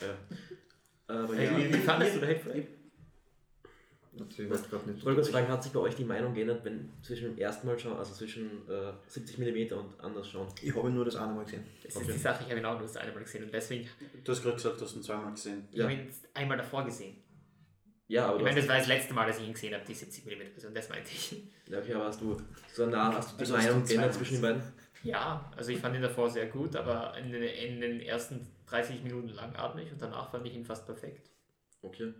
[0.00, 0.06] Ja.
[1.08, 2.68] Aber Hey, ja, wie, wie fandest du Hateful Eight?
[4.30, 4.98] Ich weiß gerade nicht.
[4.98, 7.66] ich wollte kurz fragen, hat sich bei euch die Meinung geändert, wenn zwischen dem ersten
[7.68, 10.48] Mal schauen, also zwischen äh, 70 mm und anders schauen?
[10.60, 11.64] Ich habe nur das eine Mal gesehen.
[11.84, 12.06] Das Okay.
[12.08, 13.88] ist die Sache, ich habe ihn auch nur das eine Mal gesehen und deswegen,
[14.24, 15.68] Du hast gerade gesagt, du hast ihn zweimal gesehen.
[15.70, 15.84] ich Ja.
[15.84, 17.16] habe ihn einmal davor gesehen.
[18.08, 19.94] Ja, aber Ich meine, das war das letzte Mal, dass ich ihn gesehen habe, die
[19.94, 21.42] 70 mm Version, das meinte ich.
[21.68, 22.36] ja, okay, aber hast du
[22.72, 24.62] so nah, hast du die Also Meinung geändert zwischen den beiden?
[25.04, 29.02] Ja, also ich fand ihn davor sehr gut, aber in den, in den ersten 30
[29.02, 31.30] Minuten langatmig und danach fand ich ihn fast perfekt.
[31.82, 32.12] Okay.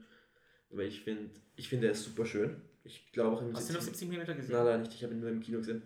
[0.70, 2.60] Aber ich finde, ich finde, er ist super schön.
[2.84, 4.36] Ich glaube auch im Hast du ihn auf 70 mm gesehen?
[4.38, 4.94] Nein, leider nicht.
[4.94, 5.82] Ich habe ihn nur im Kino gesehen.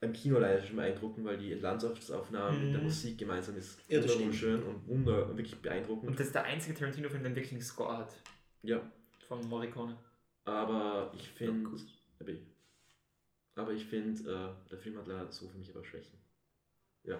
[0.00, 2.84] Beim Kino leider schon beeindruckend, weil die Landschaftsaufnahme mit der Mhm.
[2.86, 6.10] Musik gemeinsam ist Ja, das wunderschön und wunder wirklich beeindruckend.
[6.10, 8.14] Und das ist der einzige Tarantino-Film, der wirklich einen Score hat.
[8.62, 8.80] ja,
[9.26, 9.96] Von Morricone.
[10.44, 11.80] aber ich finde, gut.
[12.20, 12.42] aber ich,
[13.54, 16.18] aber ich finde, äh, der Film hat leider so für mich aber Schwächen.
[17.04, 17.18] Ja.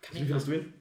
[0.00, 0.74] Kann Wie findest du ihn?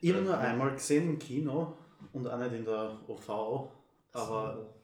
[0.00, 1.78] Ich habe nur einmal gesehen im Kino
[2.12, 3.70] und auch nicht in der OV,
[4.12, 4.74] aber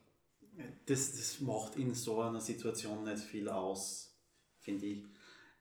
[0.87, 4.16] das, das macht in so einer Situation nicht viel aus,
[4.59, 5.05] finde ich.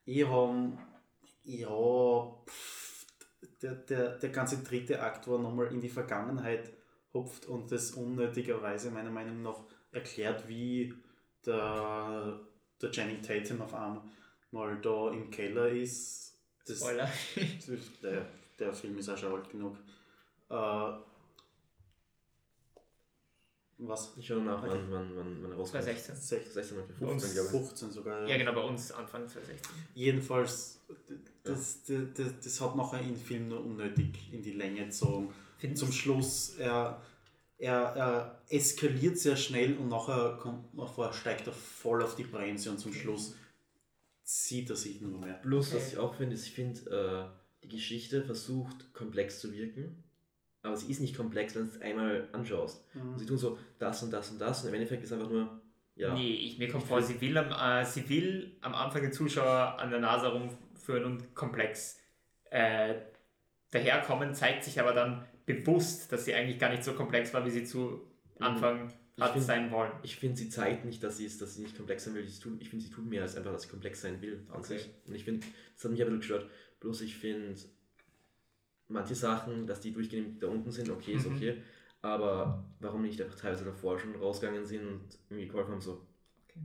[0.05, 0.77] Ich habe,
[1.43, 3.05] ja, pff,
[3.61, 6.73] der, der, der ganze dritte Akt war nochmal in die Vergangenheit
[7.13, 10.93] hupft und das unnötigerweise meiner Meinung nach erklärt, wie
[11.45, 12.39] der,
[12.81, 16.28] der Channing Tatum auf einmal da im Keller ist.
[16.69, 17.09] Das, Spoiler.
[18.03, 18.25] der,
[18.59, 19.77] der Film ist auch schon alt genug.
[20.49, 20.91] Äh,
[23.81, 24.13] was?
[24.17, 24.71] Ich schaue nach, Okay.
[24.73, 25.83] wann, wann, wann, wann rauskommt.
[25.85, 26.15] 2016.
[26.15, 26.93] 16, 16 okay.
[26.99, 27.67] Bei uns 15, glaube ich.
[27.69, 28.27] 15 sogar.
[28.27, 29.71] Ja, genau, bei uns Anfang 2016.
[29.95, 30.81] Jedenfalls,
[31.43, 35.33] das, das, das, das hat nachher in den Film nur unnötig in die Länge gezogen.
[35.57, 37.01] Findest Zum Schluss, er,
[37.57, 42.23] er, er eskaliert sehr schnell und nachher kommt man vor, steigt er voll auf die
[42.25, 43.35] Bremse und zum Schluss
[44.31, 45.33] sieht er sich nur mehr.
[45.33, 50.03] Plus, was ich auch finde, ist, ich finde, äh, die Geschichte versucht komplex zu wirken,
[50.61, 52.85] aber sie ist nicht komplex, wenn du es einmal anschaust.
[52.93, 53.13] Mhm.
[53.13, 55.59] Und sie tun so das und das und das und im Endeffekt ist einfach nur,
[55.95, 59.11] ja, Nee, ich, mir kommt vor, sie will, am, äh, sie will am Anfang den
[59.11, 61.99] Zuschauer an der Nase rumführen und komplex
[62.51, 62.95] äh,
[63.71, 67.49] daherkommen, zeigt sich aber dann bewusst, dass sie eigentlich gar nicht so komplex war, wie
[67.49, 68.07] sie zu
[68.39, 69.91] Anfang Ich hat find- sein wollen.
[70.03, 72.25] ich finde, sie zeigt nicht, dass sie, ist, dass sie nicht komplex sein will.
[72.41, 74.77] Tut, ich finde, sie tut mehr als einfach, dass sie komplex sein will an Okay.
[74.77, 74.89] sich.
[75.05, 75.45] Und ich finde,
[75.75, 76.49] das hat mich ein bisschen gestört.
[76.79, 77.59] Bloß ich finde,
[78.87, 81.35] manche Sachen, dass die durchgehend da unten sind, okay, ist Mhm.
[81.35, 81.61] okay.
[82.01, 86.05] Aber warum nicht einfach teilweise davor schon rausgegangen sind und irgendwie geholfen haben, so.
[86.47, 86.61] Okay.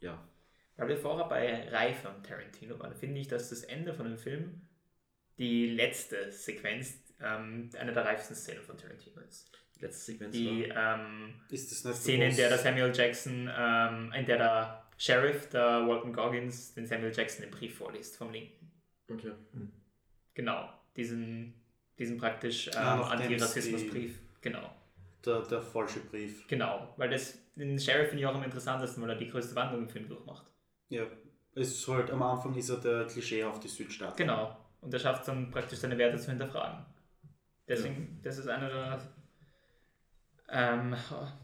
[0.00, 0.28] Ja.
[0.76, 4.18] Weil wir vorher bei Rai von Tarantino waren, finde ich, dass das Ende von dem
[4.18, 4.62] Film
[5.38, 9.50] die letzte Sequenz ähm, eine der reifsten Szenen von Tarantino ist.
[9.78, 14.12] Die letzte Sequenz Die ähm, Ist das nicht Szene, in der der Samuel Jackson, ähm,
[14.12, 18.70] in der der Sheriff, der Walton Goggins, den Samuel Jackson den Brief vorliest vom Linken.
[19.10, 19.32] Okay.
[20.34, 21.54] Genau, diesen,
[21.98, 24.18] diesen praktisch ähm, Ah, Antirassismusbrief.
[24.40, 24.70] Genau,
[25.24, 26.46] der, der falsche Brief?
[26.48, 26.92] genau.
[26.96, 29.88] Weil das, den Sheriff finde ich auch am interessantesten, weil er die größte Wandlung im
[29.88, 30.46] Film durchmacht.
[30.88, 31.04] Ja.
[31.54, 34.16] Es ist halt, am Anfang ist er der klischeehafte Südstaat.
[34.16, 34.56] Genau.
[34.80, 36.84] Und er schafft es dann praktisch seine Werte zu hinterfragen.
[37.66, 39.00] Deswegen, das ist einer der
[40.50, 40.94] ähm,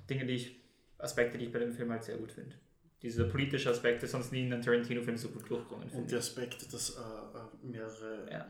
[0.08, 0.56] Dinge, die ich,
[0.98, 2.54] Aspekte, die ich bei dem Film halt sehr gut finde.
[3.02, 5.88] Diese politische Aspekte sonst nie in einem Tarantino-Film so gut durchkommen.
[5.90, 6.18] Und der.
[6.20, 8.46] Aspekt, dass äh, äh, mehrere Ja.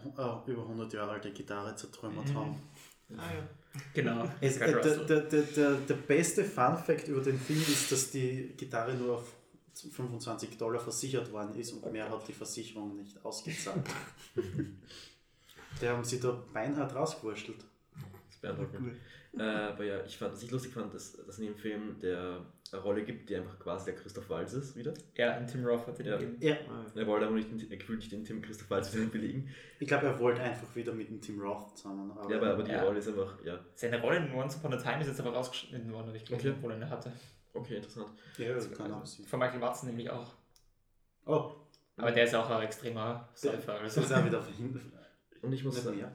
[0.47, 2.35] äh, über 100 Jahre alte Gitarre zertrümmert Mhm.
[2.37, 2.61] haben.
[3.93, 4.29] Genau.
[4.41, 8.95] Es, äh, der, der, der, der, beste Fun-Fact über den Film ist, dass die Gitarre
[8.95, 9.33] nur auf
[9.75, 13.83] 25 Dollar versichert worden ist und mehr hat die Versicherung nicht ausgezahlt.
[15.81, 17.59] Die haben sie da beinhart rausgewurschtelt.
[18.31, 18.95] Das beeindruckt mich.
[19.39, 22.41] Äh, aber ja, ich fand, was ich lustig fand, dass, dass in dem Film der
[22.73, 24.95] eine Rolle gibt, die einfach quasi der Christoph Waltz ist wieder.
[25.17, 26.17] Ja, und Tim Roth hat den Ja.
[26.17, 26.37] gegeben.
[26.41, 26.57] Ja,
[26.95, 29.49] Er wollte aber nicht, den, er gefühlt nicht den Tim Christoph Waltz wieder belegen.
[29.79, 32.11] ich glaube, er wollte einfach wieder mit dem Tim Roth zusammen.
[32.13, 32.83] Aber, Ja, aber, aber die Ja.
[32.83, 35.93] Rolle ist einfach, ja, Seine Rolle in Once Upon a Time ist jetzt aber rausgeschnitten
[35.93, 36.57] worden, habe ich gelesen, Okay.
[36.57, 37.13] obwohl er eine hatte.
[37.55, 38.09] okay, interessant.
[38.39, 39.27] ja, das kann auch sein.
[39.27, 40.33] Von Michael Watson nämlich auch.
[41.27, 41.53] Oh,
[41.97, 43.75] Aber der ist auch ein extremer Säufer.
[43.83, 44.01] das Also.
[44.03, 44.83] ist auch wieder verhindert.
[45.43, 46.13] Und ich muss sagen, mehr.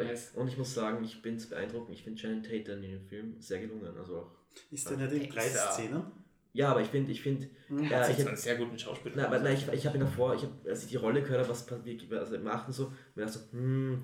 [0.00, 1.94] Jetzt, und ich muss sagen, ich bin beeindruckend.
[1.94, 3.96] Ich finde Shannon Tatum in dem Film sehr gelungen.
[3.98, 4.30] Also auch.
[4.70, 6.12] Ist der nicht in Der ist ja-?
[6.54, 7.84] Ja, aber ich finde, ich finde, Mhm.
[7.84, 9.14] ja, hat ich sich hab, einen sehr guten Schauspieler.
[9.16, 11.40] na, aber, nein, ich, ich habe ihn davor, ich hab, als ich die Rolle gehört
[11.40, 14.02] habe, was passiert, also er macht und so, mir dachte so, hm,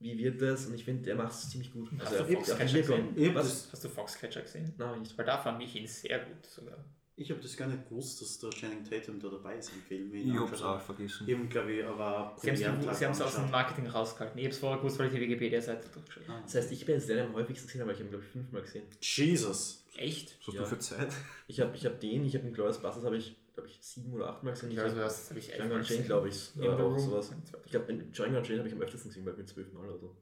[0.00, 0.66] wie wird das?
[0.66, 1.88] Und ich finde, er macht es ziemlich gut.
[1.98, 3.34] Hast Also du er- Foxcatcher er- gesehen?
[3.34, 4.74] Hast du Foxcatcher gesehen?
[4.76, 5.16] Nein, nicht.
[5.16, 6.84] Weil da fand ich ihn sehr gut sogar.
[7.18, 10.12] Ich habe das gar nicht gewusst, dass der Channing Tatum da dabei ist im Film.
[10.14, 10.80] Ich hab's angeschaut auch habe.
[10.84, 11.24] vergessen.
[11.26, 12.80] Ich habe, glaube ich, aber Sie haben
[13.12, 13.50] es aus dem.
[13.50, 14.38] Marketing rausgehalten.
[14.38, 16.38] Ich habe es vorher gewusst, weil ich die Wikipedia-Seite durchgeschaut habe.
[16.38, 16.42] Ah.
[16.42, 18.24] Das heißt, ich bin jetzt der, am häufigsten gesehen habe, weil ich habe ihn, glaube
[18.26, 18.84] ich, fünfmal gesehen.
[19.00, 19.82] Jesus.
[19.96, 20.36] Echt?
[20.40, 20.60] Was hast Ja.
[20.60, 21.08] du für Zeit?
[21.48, 24.12] Ich habe ich hab den, ich habe den Glorious Bastards, habe ich, glaube ich, sieben
[24.12, 24.70] oder achtmal gesehen.
[24.72, 25.00] Ich Ich weiß, habe
[25.30, 26.04] habe ich Django Unchained, gesehen.
[26.04, 27.32] glaube ich, äh, auch sowas.
[27.64, 30.14] Ich glaube, Django Unchained habe ich am öftesten gesehen, weil mit zwölf Mal oder so.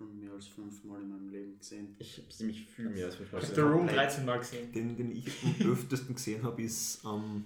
[0.00, 1.94] Film mehr als fünfmal in meinem Leben gesehen.
[1.98, 3.70] Ich habe ziemlich viel mehr als fünfmal Ich habe gesehen.
[3.70, 4.72] The Room 13 Mal gesehen.
[4.72, 7.44] Den, den ich am öftesten gesehen habe, ist ähm,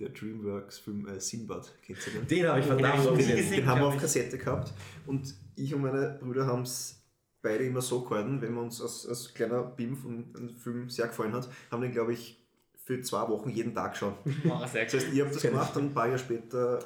[0.00, 1.70] der Dreamworks-Film äh, Sinbad.
[1.82, 2.26] Kennt ihr den?
[2.26, 3.36] Den habe ich Den verdammt nie gesehen.
[3.36, 3.56] gesehen.
[3.56, 4.00] Den haben wir auf.
[4.00, 4.72] Kassette gehabt
[5.06, 6.98] und ich und meine Brüder haben es
[7.42, 11.08] beide immer so gehalten, wenn wir uns als, als kleiner Bimf und ein Film sehr
[11.08, 12.42] gefallen hat, haben den, glaube ich,
[12.74, 14.14] für zwei Wochen jeden Tag geschaut.
[14.24, 16.78] Sehr Das heißt, ich habe das gemacht, dann ein paar Jahre später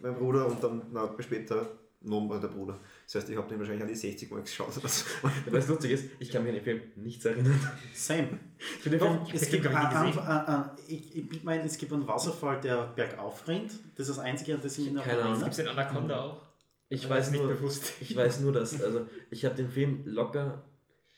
[0.00, 1.70] mein Bruder und dann na, später
[2.02, 2.78] nochmal der Bruder.
[3.06, 4.76] Das heißt, ich habe den wahrscheinlich an die 60 Mal geschaut.
[4.76, 5.04] oder so.
[5.46, 7.58] Aber das Lustige ist, ich kann mich an den Film nichts erinnern.
[7.94, 8.40] Same.
[8.84, 9.76] Ich Doch, es gibt, gesehen.
[9.76, 13.70] ein, ein, ich, ich meine, es gibt einen Wasserfall, der bergauf rennt.
[13.94, 15.34] Das ist das Einzige, an das ich mich noch Keine Ahnung.
[15.42, 15.72] Gibt erinnere.
[15.72, 16.42] es den Anaconda auch?
[16.88, 17.92] ich War weiß nur, bewusst.
[18.00, 20.64] ich weiß nur, dass, also ich habe den Film locker,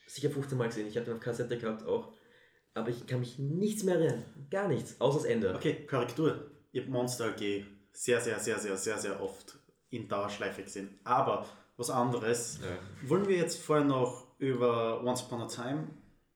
[0.06, 0.86] sicher 15 Mal gesehen.
[0.88, 2.12] Ich habe den auf Kassette gehabt auch.
[2.74, 4.24] Aber ich kann mich nichts mehr erinnern.
[4.50, 5.54] Gar nichts, außer das Ende.
[5.54, 6.50] Okay, Korrektur.
[6.70, 9.58] Ich habe Monster AG sehr, sehr, sehr, sehr, sehr, sehr oft
[9.90, 10.98] in Dauerschleife gesehen.
[11.02, 11.46] Aber
[11.78, 12.60] was anderes.
[12.62, 13.08] Ja.
[13.08, 15.88] Wollen wir jetzt vorher noch über Once Upon a Time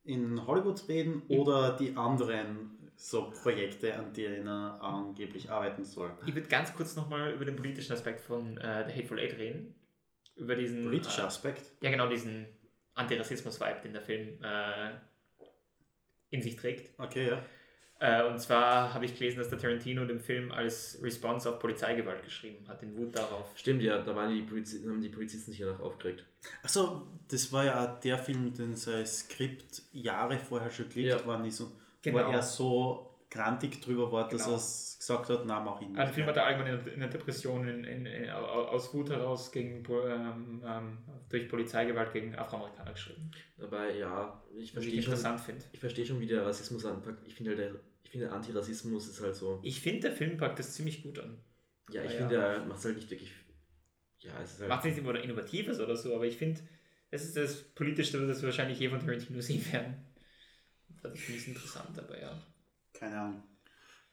[0.05, 6.13] in Hollywood reden oder die anderen so Projekte, an denen er angeblich arbeiten soll?
[6.27, 9.75] Ich würde ganz kurz nochmal über den politischen Aspekt von äh, The Hateful Eight reden.
[10.37, 10.89] über diesen.
[10.89, 11.73] Britischer äh, Aspekt.
[11.83, 12.47] Ja, genau, diesen
[12.95, 14.91] Antirassismus-Vibe, den der Film äh,
[16.31, 16.99] in sich trägt.
[16.99, 17.45] Okay, ja.
[18.05, 22.25] Äh, und zwar habe ich gelesen, dass der Tarantino den Film als Response auf Polizeigewalt
[22.25, 23.47] geschrieben hat, in Wut darauf.
[23.55, 26.25] Stimmt, ja, da waren die, Polizi haben die Polizisten sich danach aufgeregt.
[26.65, 31.17] Achso, das war ja der Film, den sein Skript Jahre vorher schon gelegt Ja.
[31.47, 31.73] ist und
[32.03, 32.19] Genau.
[32.27, 34.55] wo er so grantig drüber war, dass Genau.
[34.55, 35.97] er es gesagt hat, na mach ich nicht.
[36.01, 39.11] Also der Film hat er allgemein in, der Depression in, in, in, au- aus Wut
[39.11, 40.99] heraus gegen, ähm, ähm,
[41.29, 43.31] durch Polizeigewalt gegen Afroamerikaner geschrieben.
[43.59, 45.65] Dabei, ja, ich Was ich verstehe schon, interessant finde.
[45.73, 47.25] ich verstehe schon, wie der Rassismus anpackt.
[47.29, 47.71] Ich finde halt, der,
[48.13, 49.59] finde Antirassismus ist halt so.
[49.63, 51.39] Ich finde, der Film packt das ziemlich gut an.
[51.91, 53.33] Ja, ich Ja, finde, er macht es halt nicht wirklich.
[54.21, 54.69] Ja, es ist halt.
[54.69, 56.61] Macht es nicht immer Innovatives oder so, aber ich finde,
[57.11, 59.97] das ist das Politischste, das wir wahrscheinlich je von Tarantino sehen werden.
[61.03, 62.41] Das finde ich interessant, aber ja.
[62.93, 63.43] Keine Ahnung.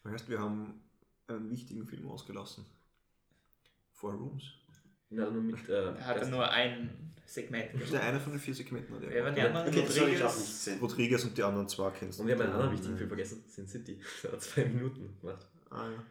[0.06, 0.82] Heißt, wir haben
[1.28, 2.66] einen wichtigen Film ausgelassen.
[3.94, 4.59] Four Rooms.
[5.10, 5.68] Na, nur mit.
[5.70, 6.90] Äh, Er hat nur ein
[7.26, 7.66] Segment.
[7.74, 8.96] Das ist der eine von den vier Segmenten.
[8.96, 9.08] oder?
[9.10, 9.68] Wer waren die anderen?
[9.68, 10.70] Okay, ich Rodriguez?
[10.82, 13.68] Rodriguez und die anderen zwei kennst Und wir haben einen anderen wichtigen Film vergessen: Sin
[13.68, 14.00] City.
[14.24, 15.46] Der hat zwei Minuten gemacht.
[15.70, 16.04] Ah, ja.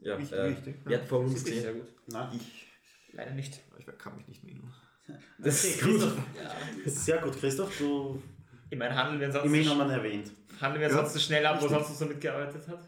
[0.00, 0.74] Ja, Wichtig, äh, wichtig.
[0.86, 1.74] Hat vor uns sehr gesehen?
[1.80, 1.88] gut.
[2.08, 2.66] Na, Ich,
[3.12, 3.60] Leider nicht.
[3.78, 4.72] ich kann mich nicht erinnern.
[5.38, 6.12] Das Okay, ist gut.
[6.36, 6.90] Ja.
[6.90, 7.78] sehr gut, Christoph.
[7.78, 8.22] Du
[8.70, 10.32] Ich meine, handeln wir ansonsten, haben wir ihn erwähnt.
[10.60, 10.94] handeln wir Ja.
[10.96, 12.80] ansonsten schnell ab, wo sonst so mitgearbeitet hat?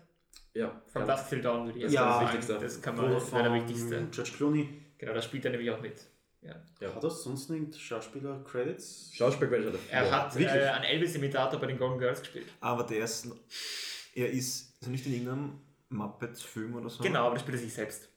[0.52, 1.14] Ja, From ja.
[1.16, 2.58] Dusk Till Dawn würde ich jetzt Ja, das Wichtigste.
[2.60, 4.06] Das kann man, das wäre der von wichtigste.
[4.10, 4.68] George Clooney.
[5.00, 5.98] Genau, da spielt er nämlich auch mit.
[6.42, 6.54] Ja.
[6.78, 6.94] Ja.
[6.94, 9.12] Hat er sonst irgendeinen Schauspieler-Credits?
[9.14, 10.54] Schauspielcredit hat Er hat Wirklich?
[10.54, 12.46] äh, einen Elvis-Imitator bei den Golden Girls gespielt.
[12.60, 13.28] Aber der ist.
[14.14, 17.02] Er ist, ist er nicht in irgendeinem Muppets-Film oder so.
[17.02, 18.08] Genau, aber da spielt er sich selbst.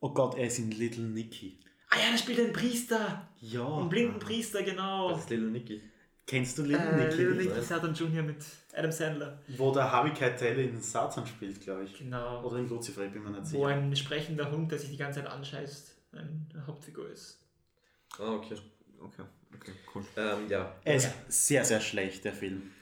[0.00, 1.60] Oh Gott, er ist in Little Nicky.
[1.90, 3.28] Ah ja, da spielt er einen Priester.
[3.40, 3.78] Ja.
[3.78, 5.10] Einen blinden Priester, genau.
[5.10, 5.80] Das ist Little Nicky.
[6.28, 7.22] Kennst du Little Äh, Nicky?
[7.24, 8.22] Little Nicky Saturn Jr.
[8.22, 8.36] mit
[8.74, 9.38] Adam Sandler.
[9.56, 11.98] Wo der Harvey Keitel in Satan spielt, glaube ich.
[11.98, 12.44] Genau.
[12.44, 13.66] Oder in Lucifer, ich bin mir nicht Wo sicher.
[13.68, 17.38] ein sprechender Hund, der sich die ganze Zeit anscheißt, eine Hauptfigur ist.
[18.18, 18.56] Ah, okay.
[19.00, 19.22] Okay,
[19.54, 20.04] okay, cool.
[20.16, 20.74] Ähm, ja.
[20.84, 21.12] Er ist Ja.
[21.28, 22.72] sehr, sehr schlecht, der Film.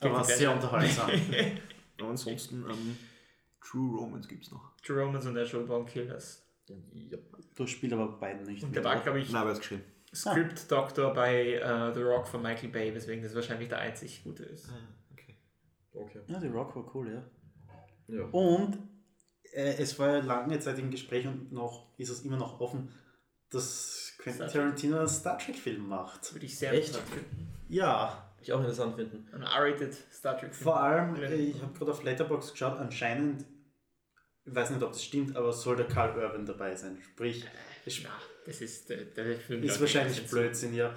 [0.00, 1.10] Guilty Aber sehr unterhaltsam.
[2.00, 2.96] Aber ansonsten, ähm,
[3.60, 4.72] True Romance gibt es noch.
[4.82, 6.42] True Romance und Natural Born Killers.
[6.68, 7.18] ja.
[7.56, 8.62] du spielst aber beiden nicht.
[8.62, 9.82] Und der war, glaube ich, Nein, wer ist geschrieben?
[10.14, 14.44] Script Doctor bei äh, The Rock von Michael Bay, weswegen das wahrscheinlich der einzig gute
[14.44, 14.68] ist.
[15.12, 15.36] Okay.
[15.92, 16.20] Okay.
[16.26, 17.24] Ja, die Rock war cool, ja.
[18.16, 18.24] Ja.
[18.32, 18.78] Und
[19.52, 22.90] äh, es war ja lange Zeit im Gespräch und noch ist es immer noch offen,
[23.50, 24.62] dass Quentin Star Trek.
[24.62, 26.32] Tarantino einen Star Trek-Film macht.
[26.34, 26.88] Würde ich sehr Echt?
[26.88, 27.48] interessant finden.
[27.68, 29.28] Ja, Ich auch interessant finden.
[29.34, 30.54] Ein R-rated Star Trek.
[30.54, 31.22] vor allem, Ja.
[31.28, 33.44] äh, ich habe gerade auf Letterboxd geschaut, anscheinend,
[34.44, 36.98] ich weiß nicht, ob das stimmt, aber soll der Carl Urban dabei sein.
[37.02, 37.44] Sprich,
[38.04, 38.10] Na,
[38.48, 38.86] das ist
[39.46, 39.62] Film.
[39.62, 40.94] ist wahrscheinlich Blödsinn, ja.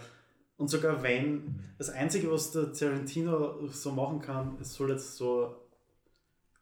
[0.57, 5.55] Und sogar wenn, das Einzige, was der Tarantino so machen kann, es soll jetzt so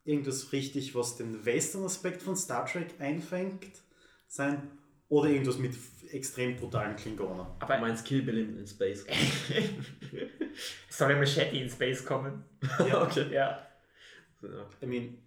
[0.05, 3.81] irgendwas richtig, was den Western-Aspekt von Star Trek einfängt,
[4.27, 4.71] sein,
[5.09, 5.75] oder irgendwas mit
[6.11, 7.45] extrem brutalen Klingonen.
[7.59, 9.05] Aber Du meinst Kill Bill in, Space.
[10.89, 12.43] soll ein Machete in Space kommen?
[12.87, 13.31] Ja, okay.
[13.31, 13.67] Ja.
[14.81, 15.17] I mean,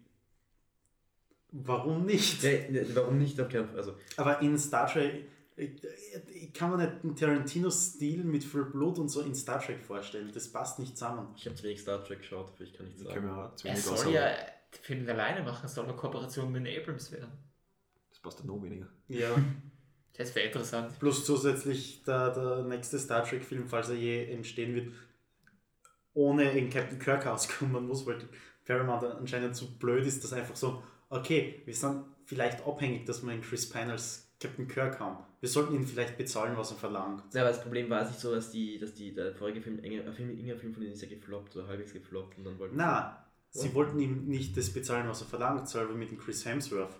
[1.50, 2.42] warum nicht?
[2.42, 3.38] Nee, nee, warum nicht?
[3.40, 3.76] Auf keinen Fall.
[3.76, 5.26] Also, Aber in Star Trek
[5.56, 9.82] äh, äh, kann man nicht einen Tarantino-Stil mit viel Blut und so in Star Trek
[9.82, 10.30] vorstellen.
[10.32, 11.28] Das passt nicht zusammen.
[11.36, 13.14] ich habe zu wenig Star Trek geschaut, aber ich kann nicht Ich sagen.
[13.14, 14.12] kann mir Er soll aussagen.
[14.14, 17.30] ja den Film alleine machen, es soll eine Kooperation mit den Abrams werden.
[18.10, 18.88] Das passt ja noch weniger.
[19.08, 19.30] Ja.
[20.14, 20.98] Das wäre interessant.
[20.98, 24.92] Plus zusätzlich der, der nächste Star Trek-Film, falls er je entstehen wird,
[26.12, 28.18] ohne in Captain Kirk auskommen muss, weil
[28.66, 33.32] Paramount anscheinend zu blöd ist, dass einfach so, okay, wir sind vielleicht abhängig, dass wir
[33.32, 35.24] einen Chris Pine als Captain Kirk haben.
[35.40, 37.22] Wir sollten ihn vielleicht bezahlen, was er verlangt.
[37.34, 39.76] Ja, aber das Problem war es nicht so, dass die, dass die, der vorige Film,
[39.82, 42.76] ein Film, irgendein Film von denen ist ja gefloppt oder halbwegs gefloppt und dann wollten
[42.76, 43.74] Na, sie Ja.
[43.74, 46.94] wollten ihm nicht das bezahlen, was er verlangt, sondern mit dem Chris Hemsworth.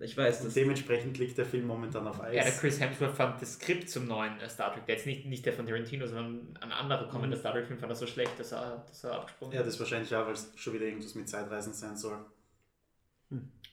[0.00, 2.60] Ich weiß, Und das dementsprechend liegt der Film momentan auf Ja, der Eis.
[2.60, 5.52] Chris Hemsworth fand das Skript zum neuen äh, Star Trek, der jetzt nicht, nicht der
[5.52, 9.02] von Tarantino, sondern ein anderer kommender Star Trek-Film fand er so schlecht, dass er, dass
[9.02, 12.24] er abgesprungen Ja, das wahrscheinlich auch, weil es schon wieder irgendwas mit Zeitreisen sein soll.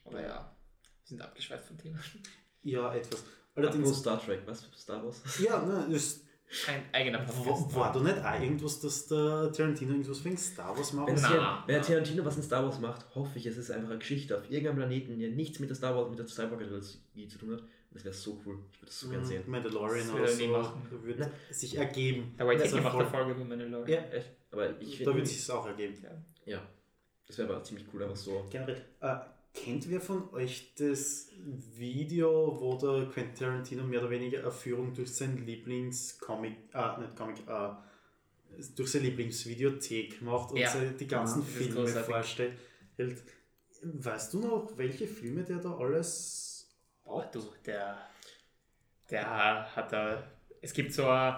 [0.03, 0.51] Aber ja,
[0.83, 1.99] wir sind abgeschweift vom Thema.
[2.65, 3.21] Ja, etwas.
[3.55, 4.69] Apropos Allerdings, Star Trek, was?
[4.77, 5.21] Star Wars?
[5.39, 6.21] ja, ne, das
[6.67, 7.73] Ein eigener Podcast.
[7.73, 11.07] War, war da nicht auch irgendwas, dass der Tarantino irgendwas wegen Star Wars macht?
[11.07, 11.81] Wenn, Na, wenn na.
[11.81, 14.75] Tarantino was in Star Wars macht, hoffe ich, es ist einfach eine Geschichte auf irgendeinem
[14.77, 17.63] Planeten, der nichts mit der Star Wars, mit der Skywalker-Trilogie zu tun hat.
[17.91, 18.59] Das wäre so cool.
[18.73, 19.43] Ich würde das so gern sehen.
[19.47, 20.81] Mandalorian Das oder er so machen.
[21.03, 22.35] wird Na, sich ergeben.
[22.37, 23.87] Der White Das ist macht eine Folge über Mandalorian.
[24.03, 24.31] Ja, Echt?
[24.51, 25.15] Aber ich da finde.
[25.15, 25.95] wird sich auch ergeben.
[26.45, 26.61] Ja.
[27.25, 28.45] Das wäre aber ziemlich cool, einfach so.
[28.49, 29.15] Generell, äh,
[29.55, 31.29] kennt wer von euch das
[31.75, 37.15] Video, wo der Quentin Tarantino mehr oder weniger eine Führung durch sein Lieblingscomic, äh, nicht
[37.15, 37.69] Comic, äh,
[38.75, 40.73] durch seine Lieblingsvideothek macht und Ja.
[40.99, 42.57] die ganzen ist Filme vorstellt?
[43.81, 46.67] Weißt du noch, welche Filme der da alles
[47.05, 47.97] Oh, du, der.
[49.11, 50.23] der hat da.
[50.61, 51.35] Es gibt so ein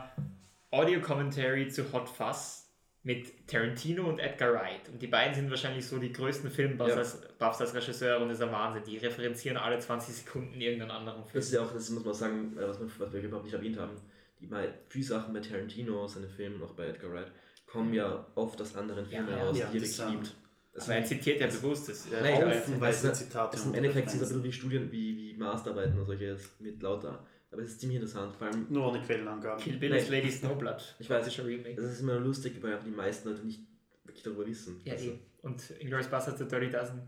[0.72, 2.67] Audio-Commentary zu Hot Fuzz
[3.08, 4.90] mit Tarantino und Edgar Wright.
[4.92, 6.98] Und die beiden sind wahrscheinlich so die größten Filmbuffs Ja.
[6.98, 8.84] als, Buffs als Regisseur und das ist ein Wahnsinn.
[8.86, 11.34] Die referenzieren alle 20 Sekunden irgendeinen anderen Film.
[11.36, 13.54] Das ist ja auch, das muss man sagen, äh, was, wir, was wir überhaupt nicht
[13.54, 13.94] erwähnt haben.
[14.42, 17.32] Die mal viele Sachen bei Tarantino, seine Filme, auch bei Edgar Wright,
[17.66, 20.36] kommen ja oft aus anderen Filmen Ja, raus, ja, die er das, wirklich liebt.
[20.74, 22.08] Das Aber er zitiert ja bewusst das.
[22.12, 22.60] Nein, Edgar aber Wright.
[22.68, 23.52] Haufenweise es- Zitate.
[23.54, 24.40] Das ist und Im Endeffekt sind es Referenzen.
[24.40, 27.26] ein bisschen wie Studien, wie, wie Masterarbeiten und solches mit lauter.
[27.52, 28.36] Aber es ist ziemlich interessant.
[28.36, 29.64] Vor allem, Nur ohne Quellenangaben.
[29.64, 30.00] Kill Bill Nein.
[30.00, 30.96] ist Lady Snowblood.
[31.00, 31.26] Ich weiß.
[31.26, 31.82] Das ist ein Remake.
[31.82, 33.62] es ist immer lustig, weil einfach die meisten Leute nicht
[34.04, 34.82] wirklich darüber wissen.
[34.84, 35.20] Ja, Also, eh.
[35.42, 37.02] Und Inglourious Basterds, The Dirty Dozen.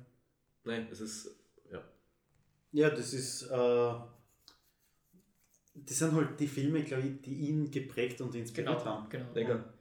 [0.64, 1.30] Nein, es ist,
[1.72, 1.84] ja.
[2.72, 3.44] Ja, das ist.
[3.44, 3.94] Äh,
[5.76, 9.10] das sind halt die Filme, glaube ich, die ihn geprägt und inspiriert Genau, haben.
[9.10, 9.32] genau.
[9.34, 9.74] Lecker.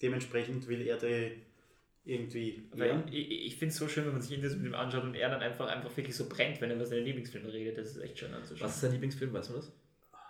[0.00, 1.42] Dementsprechend will er die
[2.08, 2.66] irgendwie.
[2.72, 5.14] Weil ich, ich finde es so schön, wenn man sich Interviews mit ihm anschaut und
[5.14, 7.78] er dann einfach, einfach wirklich so brennt, wenn er über seine Lieblingsfilme redet.
[7.78, 8.68] Das ist echt schön anzuschauen.
[8.68, 9.72] Was ist dein Lieblingsfilm, weißt du das?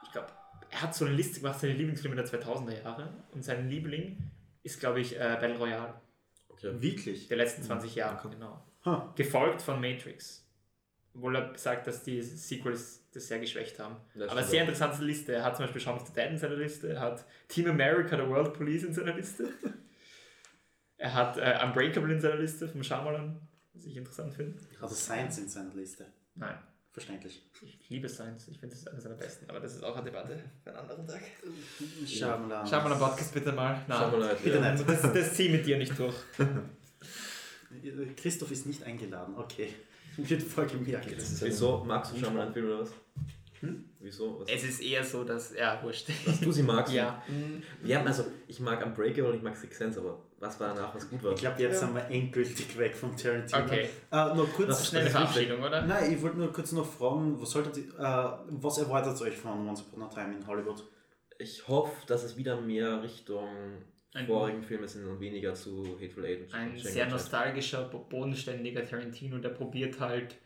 [0.04, 0.28] Ich glaube,
[0.70, 3.08] er hat so eine Liste gemacht, seine Lieblingsfilme der 2000er Jahre.
[3.32, 4.18] Und sein Liebling
[4.62, 5.94] ist, glaube ich, äh, Battle Royale.
[6.48, 6.72] Okay.
[6.80, 7.28] Wirklich?
[7.28, 8.34] Der letzten 20 Jahre, Okay.
[8.34, 8.64] genau.
[8.84, 9.12] Ha.
[9.16, 10.44] Gefolgt von Matrix.
[11.14, 13.96] Obwohl er sagt, dass die Sequels das sehr geschwächt haben.
[14.14, 15.32] Ja, Aber sehr interessante Liste.
[15.32, 16.88] Er hat zum Beispiel Shaun of the Dead in seiner Liste.
[16.92, 19.48] Er hat Team America, The World Police in seiner Liste.
[20.98, 23.40] er hat äh, Unbreakable in seiner Liste vom Shyamalan,
[23.72, 24.58] was ich interessant finde.
[24.80, 26.06] Also Science in seiner Liste.
[26.34, 26.58] Nein,
[26.92, 27.48] Verständlich.
[27.62, 28.48] ich liebe Science.
[28.48, 29.48] Ich finde, das ist einer seiner besten.
[29.48, 31.22] Aber das ist auch eine Debatte für einen anderen Tag.
[32.06, 32.66] Shyamalan.
[32.66, 33.82] Shyamalan Podcast bitte mal.
[33.86, 34.72] Nein, Shyamalan, Bitte ja.
[34.72, 34.88] nicht.
[34.88, 36.14] das, das zieh mit dir nicht durch.
[38.16, 39.74] Christoph ist nicht eingeladen, okay.
[40.16, 41.08] Wird voll gemerkt.
[41.42, 42.90] Wieso magst du einen Film oder was?
[44.00, 44.40] Wieso?
[44.40, 45.54] Was, Es ist eher so, dass.
[45.54, 46.08] Ja, wurscht.
[46.26, 46.92] was du sie magst?
[46.92, 47.22] Ja.
[47.82, 50.94] Wir haben also, ich mag Unbreakable und ich mag Six Sense, aber was war danach,
[50.94, 51.32] was gut war?
[51.32, 53.64] Ich glaube, jetzt sind wir endgültig weg vom Tarantino.
[53.64, 53.88] Okay.
[54.12, 54.68] Äh, noch kurz.
[54.68, 55.82] Das ist Schnelle Verabschiedung, oder?
[55.82, 59.68] Nein, ich wollte nur kurz noch fragen, was, solltet ihr, äh, was erwartet euch von
[59.68, 60.84] Once Upon a Time in Hollywood?
[61.38, 63.48] Ich hoffe, dass es wieder mehr Richtung
[64.14, 66.42] Ein- vorigen Filme sind und weniger zu Hateful Eight.
[66.46, 70.36] und Ein Django sehr nostalgischer, bo- bodenständiger Tarantino, der probiert halt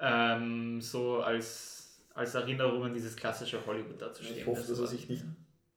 [0.00, 4.38] ähm, so als, als Erinnerung an dieses klassische Hollywood dazustehen.
[4.38, 5.24] Ich hoffe, Das dass er sich nicht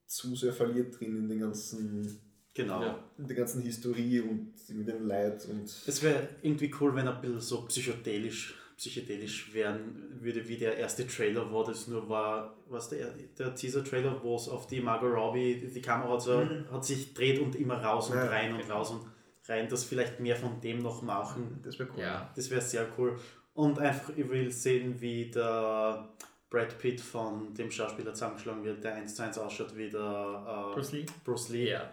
[0.05, 2.19] zu sehr verliert drin in den ganzen,
[2.63, 2.81] Genau.
[2.81, 2.99] Ja.
[3.17, 7.15] in der ganzen Historie und in dem Leid und Es wäre irgendwie cool, wenn er
[7.15, 11.63] ein bisschen so psychedelisch, psychedelisch werden würde, wie der erste Trailer war.
[11.65, 16.13] Das nur war, was der, der Teaser-Trailer, wo es auf die Margot Robbie, die Kamera
[16.13, 18.75] hat, so, hat sich dreht und immer raus und Ja, rein und genau.
[18.77, 19.01] raus und
[19.47, 19.67] rein.
[19.69, 21.59] Das vielleicht mehr von dem noch machen.
[21.63, 22.01] das wäre cool.
[22.03, 23.17] Ja, Das wäre sehr cool.
[23.53, 26.07] Und einfach, ich will sehen, wie der
[26.51, 30.73] Brad Pitt von dem Schauspieler zusammengeschlagen wird, der 1 zu 1 ausschaut wie der äh,
[30.75, 31.05] Bruce Lee?
[31.23, 31.69] Bruce Lee.
[31.71, 31.89] Ja.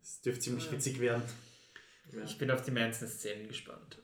[0.00, 1.22] Das dürfte ziemlich witzig werden.
[2.12, 2.22] Ja.
[2.22, 3.98] Ich bin auf die Manson-Szenen gespannt.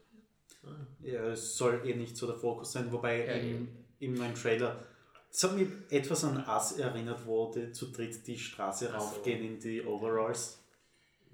[1.01, 3.69] Ja, es soll eh nicht so der Fokus sein, wobei Ja, im,
[4.01, 4.83] im neuen Trailer.
[5.31, 9.07] Das hat mich etwas an Ass erinnert, wo die zu dritt die Straße Ach so.
[9.07, 10.59] raufgehen in die Overalls.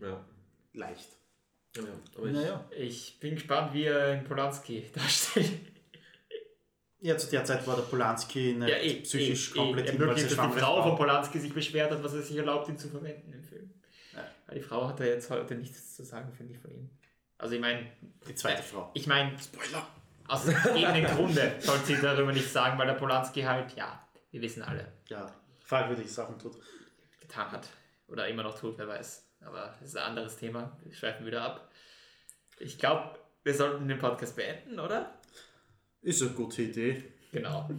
[0.01, 0.25] Ja.
[0.72, 1.09] Leicht.
[1.77, 1.83] ja.
[2.16, 2.64] Aber ich, Naja.
[2.77, 5.53] Ich bin gespannt, wie er in Polanski darstellt.
[7.05, 9.91] Ja, zu der Zeit war der Polanski nicht Ja, eh, psychisch eh, komplett eh.
[9.93, 12.67] hin, weil sie dass die Frau von Polanski sich beschwert hat, was er sich erlaubt,
[12.71, 13.75] ihn zu verwenden im Film.
[14.15, 14.25] Ja.
[14.47, 16.89] Weil die Frau hat da jetzt heute nichts zu sagen, finde ich, von ihm.
[17.37, 17.87] Also ich meine,
[18.27, 18.91] Die zweite Frau.
[18.95, 19.37] ich meine,
[20.29, 24.63] aus irgendeinem Grunde sollte sie darüber nicht sagen, weil der Polanski halt, ja, wir wissen
[24.63, 25.31] alle, Ja,
[25.61, 26.57] fragwürdige Sachen tut.
[27.21, 27.69] getan hat.
[28.09, 29.29] Oder immer noch tut, wer weiß.
[29.43, 30.75] Aber das ist ein anderes Thema.
[30.83, 31.71] Wir schweifen wieder ab.
[32.59, 35.13] Ich glaube, wir sollten den Podcast beenden, oder?
[36.05, 37.03] Ist eine gute Idee.
[37.33, 37.69] Genau.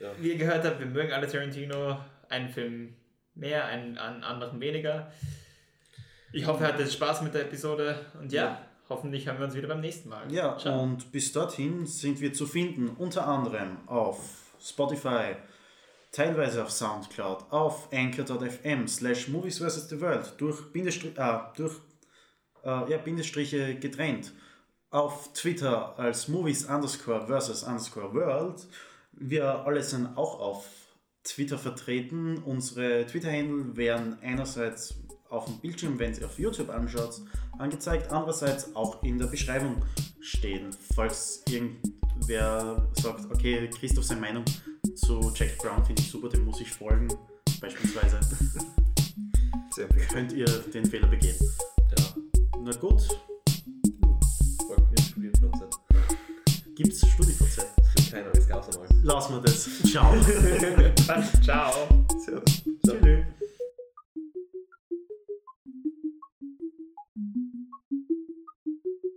[0.00, 0.12] Ja.
[0.20, 1.98] Wie ihr gehört habt, wir mögen alle Tarantino.
[2.28, 2.94] Einen Film
[3.34, 5.10] mehr, einen, einen anderen weniger.
[6.32, 8.06] Ich hoffe, ihr hattet Spaß mit der Episode.
[8.20, 10.32] Und ja, hoffentlich hören wir uns wieder beim nächsten Mal.
[10.32, 10.80] Ja, Ciao.
[10.82, 15.34] und bis dorthin sind wir zu finden, unter anderem auf Spotify,
[16.12, 19.88] teilweise auf Soundcloud, auf anchor.fm slash movies vs.
[19.88, 21.74] the world, durch, Bindestrich, äh, durch
[22.62, 24.32] äh, ja, Bindestriche getrennt,
[24.90, 28.66] auf Twitter als movies underscore versus underscore world.
[29.12, 30.66] Wir alle sind auch auf
[31.24, 32.38] Twitter vertreten.
[32.38, 34.94] Unsere Twitter-Handle werden einerseits
[35.28, 37.20] auf dem Bildschirm, wenn ihr auf YouTube anschaut,
[37.58, 39.82] angezeigt, andererseits auch in der Beschreibung
[40.20, 40.70] stehen.
[40.94, 44.44] Falls irgendwer sagt, okay, Christoph seine Meinung
[44.94, 47.08] zu Jack Brown finde ich super, dem muss ich folgen,
[47.60, 48.20] beispielsweise,
[49.74, 51.36] sehr könnt ihr den Fehler begehen.
[51.98, 52.14] ja.
[52.62, 53.06] Na gut,
[55.28, 55.74] Studieren Prozent.
[56.74, 57.66] gibt's StudiVZ?
[57.96, 58.88] Ist keiner, das gab's einmal.
[59.02, 59.68] Lassen wir das.
[59.90, 60.14] Ciao.
[61.42, 61.72] Ciao.
[62.24, 62.62] Servus.